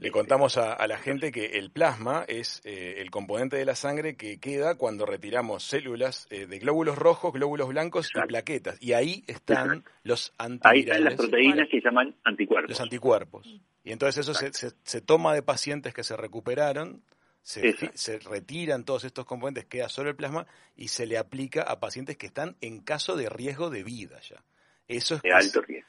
Le 0.00 0.10
contamos 0.10 0.58
a, 0.58 0.84
la 0.86 0.98
gente 0.98 1.30
que 1.30 1.58
el 1.58 1.70
plasma 1.70 2.24
es 2.26 2.60
eh, 2.64 2.96
el 2.98 3.10
componente 3.10 3.56
de 3.56 3.64
la 3.64 3.76
sangre 3.76 4.16
que 4.16 4.38
queda 4.38 4.74
cuando 4.74 5.06
retiramos 5.06 5.62
células 5.62 6.26
eh, 6.30 6.46
de 6.46 6.58
glóbulos 6.58 6.98
rojos, 6.98 7.32
glóbulos 7.32 7.68
blancos 7.68 8.10
y 8.14 8.26
plaquetas. 8.26 8.78
Y 8.82 8.94
ahí 8.94 9.22
están 9.28 9.84
los 10.02 10.34
antivirales. 10.38 10.74
Ahí 10.74 10.80
están 10.80 11.04
las 11.04 11.14
proteínas 11.14 11.68
que 11.70 11.80
se 11.80 11.84
llaman 11.84 12.14
anticuerpos. 12.24 12.70
Los 12.70 12.80
anticuerpos. 12.80 13.60
Y 13.84 13.92
entonces 13.92 14.28
eso 14.28 14.34
se, 14.34 14.50
se, 14.52 15.00
toma 15.00 15.32
de 15.34 15.42
pacientes 15.42 15.94
que 15.94 16.02
se 16.02 16.16
recuperaron, 16.16 17.04
se, 17.42 17.72
se, 17.94 18.18
retiran 18.18 18.84
todos 18.84 19.04
estos 19.04 19.24
componentes, 19.24 19.66
queda 19.66 19.88
solo 19.88 20.10
el 20.10 20.16
plasma 20.16 20.48
y 20.74 20.88
se 20.88 21.06
le 21.06 21.16
aplica 21.16 21.62
a 21.62 21.78
pacientes 21.78 22.16
que 22.16 22.26
están 22.26 22.56
en 22.60 22.80
caso 22.80 23.16
de 23.16 23.28
riesgo 23.28 23.70
de 23.70 23.84
vida 23.84 24.18
ya. 24.28 24.42
Eso 24.88 25.20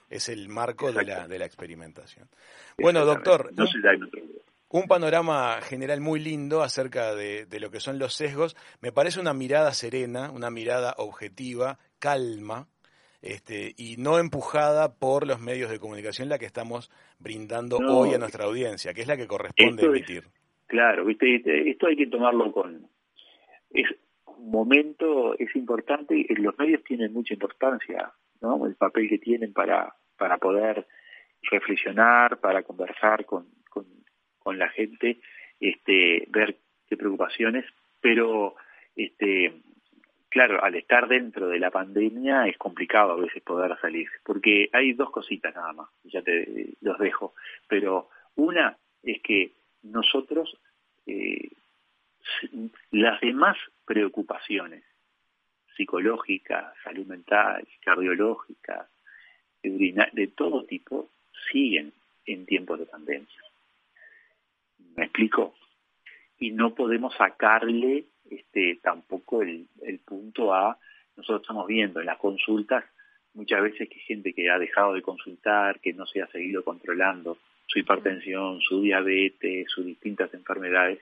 es, 0.10 0.30
el 0.30 0.50
marco 0.50 0.92
de 0.92 1.06
la, 1.06 1.28
de 1.28 1.38
la 1.38 1.46
experimentación. 1.46 2.28
Bueno, 2.80 3.06
doctor, 3.06 3.52
un, 4.70 4.88
panorama 4.88 5.62
general 5.62 6.02
muy 6.02 6.20
lindo 6.20 6.64
acerca 6.64 7.14
de, 7.14 7.46
lo 7.60 7.70
que 7.70 7.80
son 7.80 8.00
los 8.00 8.16
sesgos. 8.16 8.56
Me 8.82 8.92
parece 8.92 9.20
una 9.20 9.34
mirada 9.34 9.72
serena, 9.74 10.32
una 10.32 10.50
mirada 10.50 10.96
objetiva, 10.98 11.78
calma, 12.00 12.68
este, 13.22 13.74
y 13.78 13.98
no 13.98 14.18
empujada 14.18 14.96
por 14.96 15.28
los 15.28 15.40
medios 15.40 15.70
de 15.70 15.80
comunicación 15.80 16.28
la 16.28 16.40
que 16.40 16.46
estamos 16.46 16.90
brindando 17.20 17.78
hoy 17.78 18.16
a 18.16 18.18
nuestra 18.18 18.46
audiencia, 18.46 18.96
que 18.96 19.02
es 19.02 19.08
la 19.08 19.18
que 19.18 19.28
corresponde 19.28 19.86
emitir. 19.86 20.24
claro, 20.66 21.06
viste, 21.06 21.70
esto 21.70 21.88
hay 21.88 21.96
que 21.96 22.08
tomarlo 22.08 22.52
con... 22.52 22.88
Es 23.70 23.90
un 24.26 24.50
momento, 24.50 25.38
es 25.38 25.56
importante, 25.56 26.26
los 26.30 26.58
medios 26.58 26.84
tienen 26.84 27.14
mucha 27.14 27.34
importancia 27.34 28.14
el 28.42 28.76
papel 28.76 29.10
que 29.10 29.18
tienen 29.18 29.54
para, 29.54 29.94
para 30.18 30.38
poder 30.38 30.86
reflexionar, 31.44 32.40
para 32.40 32.64
conversar 32.64 33.26
con, 33.26 33.48
con, 33.70 34.58
la 34.58 34.70
gente, 34.70 35.20
este, 35.60 36.26
ver 36.30 36.56
qué 36.88 36.96
preocupaciones, 36.96 37.66
pero 38.00 38.56
este, 38.96 39.62
claro, 40.30 40.64
al 40.64 40.76
estar 40.76 41.10
dentro 41.10 41.50
de 41.50 41.60
la 41.60 41.70
pandemia 41.70 42.48
es 42.48 42.58
complicado 42.58 43.12
a 43.12 43.18
veces 43.18 43.44
poder 43.44 43.78
salir, 43.82 44.08
porque 44.24 44.70
hay 44.72 44.94
dos 44.94 45.12
cositas 45.12 45.54
nada 45.54 45.74
más, 45.74 45.90
ya 46.06 46.22
te 46.22 46.76
los 46.80 46.98
dejo, 46.98 47.34
pero 47.68 48.10
una 48.36 48.78
es 49.04 49.22
que 49.22 49.52
nosotros 49.84 50.58
eh, 51.06 51.50
las 52.92 53.20
demás 53.20 53.58
preocupaciones 53.86 54.84
psicológica, 55.78 56.74
salud 56.84 57.06
mental, 57.06 57.66
cardiológica, 57.82 58.90
de 59.62 60.28
todo 60.36 60.66
tipo, 60.66 61.10
siguen 61.52 61.94
en 62.26 62.46
tiempos 62.46 62.80
de 62.80 62.86
pandemia. 62.86 63.28
¿Me 64.96 65.06
explico? 65.06 65.56
Y 66.40 66.52
no 66.52 66.74
podemos 66.74 67.16
sacarle 67.16 68.06
este, 68.30 68.80
tampoco 68.82 69.42
el, 69.42 69.68
punto 70.06 70.54
a, 70.54 70.78
nosotros 71.16 71.42
estamos 71.42 71.68
viendo 71.68 72.00
en 72.00 72.06
las 72.06 72.18
consultas 72.18 72.84
muchas 73.34 73.62
veces 73.62 73.88
que 73.90 74.00
gente 74.00 74.34
que 74.34 74.50
ha 74.50 74.58
dejado 74.58 74.94
de 74.94 75.02
consultar, 75.02 75.80
que 75.80 75.94
no 75.94 76.06
se 76.08 76.22
ha 76.22 76.28
seguido 76.28 76.64
controlando 76.64 77.38
su 77.68 77.80
hipertensión, 77.80 78.60
su 78.62 78.82
diabetes, 78.82 79.68
sus 79.70 79.86
distintas 79.86 80.34
enfermedades, 80.34 81.00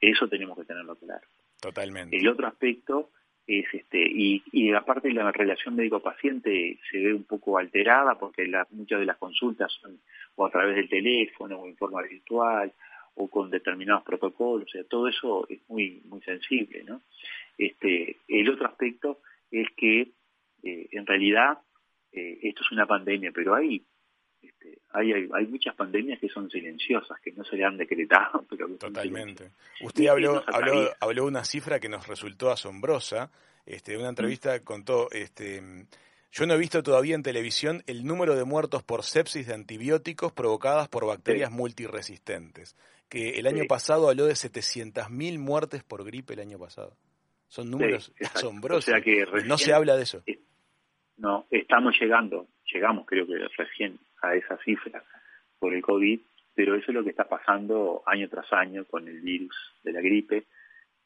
eso 0.00 0.28
tenemos 0.28 0.58
que 0.58 0.64
tenerlo 0.64 0.96
claro. 0.96 1.26
Totalmente. 1.60 2.16
El 2.16 2.28
otro 2.28 2.46
aspecto 2.46 3.10
es 3.48 3.64
este 3.72 3.98
y, 3.98 4.42
y 4.52 4.72
aparte 4.72 5.10
la 5.10 5.32
relación 5.32 5.74
médico-paciente 5.74 6.78
se 6.90 6.98
ve 6.98 7.14
un 7.14 7.24
poco 7.24 7.56
alterada 7.56 8.18
porque 8.18 8.46
muchas 8.70 9.00
de 9.00 9.06
las 9.06 9.16
consultas 9.16 9.72
son 9.80 9.98
o 10.36 10.46
a 10.46 10.50
través 10.50 10.76
del 10.76 10.88
teléfono 10.88 11.58
o 11.58 11.66
en 11.66 11.76
forma 11.76 12.02
virtual 12.02 12.70
o 13.14 13.28
con 13.28 13.50
determinados 13.50 14.04
protocolos, 14.04 14.68
o 14.68 14.70
sea, 14.70 14.84
todo 14.84 15.08
eso 15.08 15.46
es 15.48 15.60
muy 15.68 16.02
muy 16.04 16.20
sensible, 16.20 16.84
¿no? 16.84 17.00
Este, 17.56 18.18
el 18.28 18.48
otro 18.50 18.66
aspecto 18.66 19.20
es 19.50 19.66
que 19.76 20.12
eh, 20.62 20.88
en 20.92 21.06
realidad 21.06 21.58
eh, 22.12 22.38
esto 22.42 22.62
es 22.62 22.72
una 22.72 22.86
pandemia, 22.86 23.32
pero 23.34 23.54
hay, 23.54 23.82
este, 24.42 24.78
hay, 24.92 25.12
hay, 25.12 25.46
muchas 25.46 25.74
pandemias 25.74 26.20
que 26.20 26.28
son 26.28 26.50
silenciosas, 26.50 27.18
no 27.38 27.44
se 27.44 27.56
le 27.56 27.64
han 27.64 27.76
decretado, 27.76 28.44
pero 28.50 28.68
Totalmente. 28.76 29.52
Usted 29.80 30.08
habló, 30.08 30.42
habló, 30.48 30.90
habló 30.98 31.22
de 31.22 31.28
una 31.28 31.44
cifra 31.44 31.78
que 31.78 31.88
nos 31.88 32.08
resultó 32.08 32.50
asombrosa. 32.50 33.30
Este, 33.64 33.96
una 33.96 34.08
entrevista 34.08 34.58
contó, 34.64 35.08
este, 35.12 35.62
yo 36.32 36.46
no 36.46 36.54
he 36.54 36.58
visto 36.58 36.82
todavía 36.82 37.14
en 37.14 37.22
televisión 37.22 37.84
el 37.86 38.04
número 38.04 38.34
de 38.34 38.42
muertos 38.42 38.82
por 38.82 39.04
sepsis 39.04 39.46
de 39.46 39.54
antibióticos 39.54 40.32
provocadas 40.32 40.88
por 40.88 41.06
bacterias 41.06 41.52
multiresistentes, 41.52 42.76
que 43.08 43.38
el 43.38 43.46
año 43.46 43.64
pasado 43.68 44.08
habló 44.08 44.26
de 44.26 44.32
700.000 44.32 45.38
muertes 45.38 45.84
por 45.84 46.04
gripe 46.04 46.34
el 46.34 46.40
año 46.40 46.58
pasado. 46.58 46.96
Son 47.46 47.70
números 47.70 48.12
asombrosos. 48.34 48.92
que 49.04 49.24
no 49.46 49.58
se 49.58 49.72
habla 49.72 49.96
de 49.96 50.02
eso. 50.02 50.24
No, 51.18 51.46
estamos 51.50 51.94
llegando, 52.00 52.48
llegamos 52.72 53.06
creo 53.06 53.26
que 53.26 53.38
recién 53.56 53.98
a 54.22 54.34
esa 54.34 54.58
cifra 54.64 55.04
por 55.60 55.72
el 55.72 55.82
COVID, 55.82 56.20
pero 56.58 56.74
eso 56.74 56.86
es 56.90 56.94
lo 56.96 57.04
que 57.04 57.10
está 57.10 57.28
pasando 57.28 58.02
año 58.04 58.28
tras 58.28 58.52
año 58.52 58.84
con 58.86 59.06
el 59.06 59.20
virus 59.20 59.54
de 59.84 59.92
la 59.92 60.00
gripe, 60.00 60.42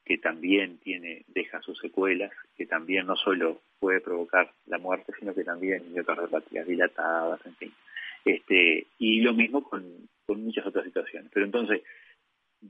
que 0.02 0.16
también 0.16 0.78
tiene, 0.78 1.26
deja 1.28 1.60
sus 1.60 1.78
secuelas, 1.78 2.32
que 2.56 2.64
también 2.64 3.06
no 3.06 3.16
solo 3.16 3.60
puede 3.78 4.00
provocar 4.00 4.50
la 4.64 4.78
muerte, 4.78 5.12
sino 5.20 5.34
que 5.34 5.44
también 5.44 5.92
miocardiopatía 5.92 6.64
dilatadas, 6.64 7.44
en 7.44 7.54
fin. 7.56 7.72
Este, 8.24 8.86
y 8.96 9.20
lo 9.20 9.34
mismo 9.34 9.62
con, 9.62 9.84
con 10.24 10.42
muchas 10.42 10.64
otras 10.64 10.86
situaciones. 10.86 11.30
Pero 11.34 11.44
entonces, 11.44 11.82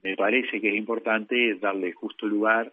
me 0.02 0.16
parece 0.16 0.60
que 0.60 0.70
es 0.70 0.74
importante 0.74 1.54
darle 1.60 1.92
justo 1.92 2.26
lugar, 2.26 2.72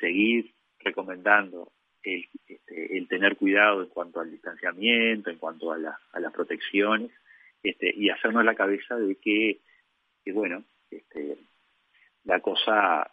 seguir 0.00 0.52
recomendando 0.80 1.70
este, 2.02 2.98
el, 2.98 3.06
tener 3.06 3.36
cuidado 3.36 3.84
en 3.84 3.88
cuanto 3.88 4.18
al 4.18 4.32
distanciamiento, 4.32 5.30
en 5.30 5.38
cuanto 5.38 5.70
a, 5.70 5.78
las 5.78 6.32
protecciones, 6.32 7.12
este, 7.64 7.92
y 7.96 8.10
hacernos 8.10 8.44
la 8.44 8.54
cabeza 8.54 8.94
de 8.96 9.16
que, 9.16 9.60
bueno, 10.32 10.62
este, 10.90 11.38
la 12.24 12.40
cosa 12.40 13.10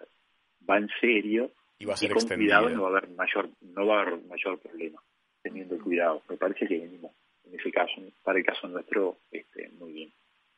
va 0.70 0.78
en 0.78 0.90
serio 1.00 1.52
y, 1.80 1.86
va 1.86 1.94
a 1.94 1.98
ser 1.98 2.12
con 2.12 2.28
cuidado 2.28 2.70
no 2.70 2.84
va 2.84 2.88
a 2.88 2.92
haber 2.92 3.10
mayor 3.10 3.50
no 3.62 3.88
va 3.88 3.98
a 3.98 4.02
haber 4.02 4.22
mayor 4.26 4.60
problema 4.60 5.02
teniendo 5.42 5.76
el 5.76 5.82
cuidado. 5.82 6.22
Me 6.30 6.38
parece 6.38 6.68
que 6.68 6.78
venimos 6.78 7.12
en 7.46 7.60
ese 7.60 7.72
caso 7.72 7.94
para 8.24 8.40
el 8.40 8.46
caso 8.46 8.68
nuestro 8.68 9.18
este, 9.32 9.70
muy 9.70 9.94
bien. 9.94 10.14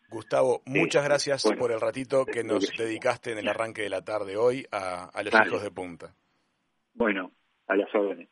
Gustavo, 0.09 0.61
muchas 0.65 1.03
gracias 1.05 1.43
por 1.57 1.71
el 1.71 1.79
ratito 1.79 2.25
que 2.25 2.43
nos 2.43 2.75
dedicaste 2.77 3.31
en 3.31 3.39
el 3.39 3.47
arranque 3.47 3.83
de 3.83 3.89
la 3.89 4.03
tarde 4.03 4.37
hoy 4.37 4.65
a, 4.71 5.09
los 5.23 5.33
hijos 5.47 5.63
de 5.63 5.71
punta. 5.71 6.13
Bueno, 6.93 7.31
a 7.67 7.75
las 7.75 7.93
órdenes. 7.95 8.29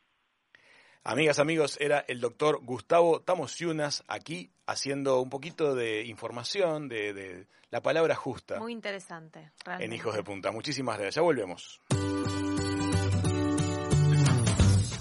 Amigas, 1.03 1.39
amigos, 1.39 1.77
era 1.81 2.05
el 2.07 2.21
doctor 2.21 2.59
Gustavo 2.63 3.21
Tamosiunas 3.21 4.03
aquí 4.07 4.51
haciendo 4.67 5.19
un 5.19 5.31
poquito 5.31 5.73
de 5.73 6.05
información, 6.05 6.89
de, 6.89 7.47
la 7.71 7.81
palabra 7.81 8.15
justa. 8.15 8.59
Muy 8.59 8.71
interesante. 8.71 9.51
En 9.79 9.93
Hijos 9.93 10.15
de 10.15 10.23
Punta. 10.23 10.51
Muchísimas 10.51 10.97
gracias. 10.97 11.15
Ya 11.15 11.21
volvemos. 11.23 11.81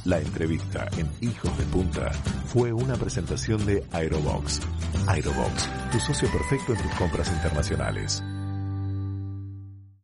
La 0.04 0.18
entrevista 0.18 0.88
en 0.96 1.10
Hijos 1.20 1.58
de 1.58 1.64
Punta 1.66 2.10
fue 2.46 2.72
una 2.72 2.96
presentación 2.96 3.66
de 3.66 3.84
Aerobox. 3.92 4.60
Aerobox, 5.06 5.68
tu 5.92 6.00
socio 6.00 6.30
perfecto 6.32 6.72
en 6.72 6.82
tus 6.82 6.94
compras 6.94 7.30
internacionales. 7.30 8.22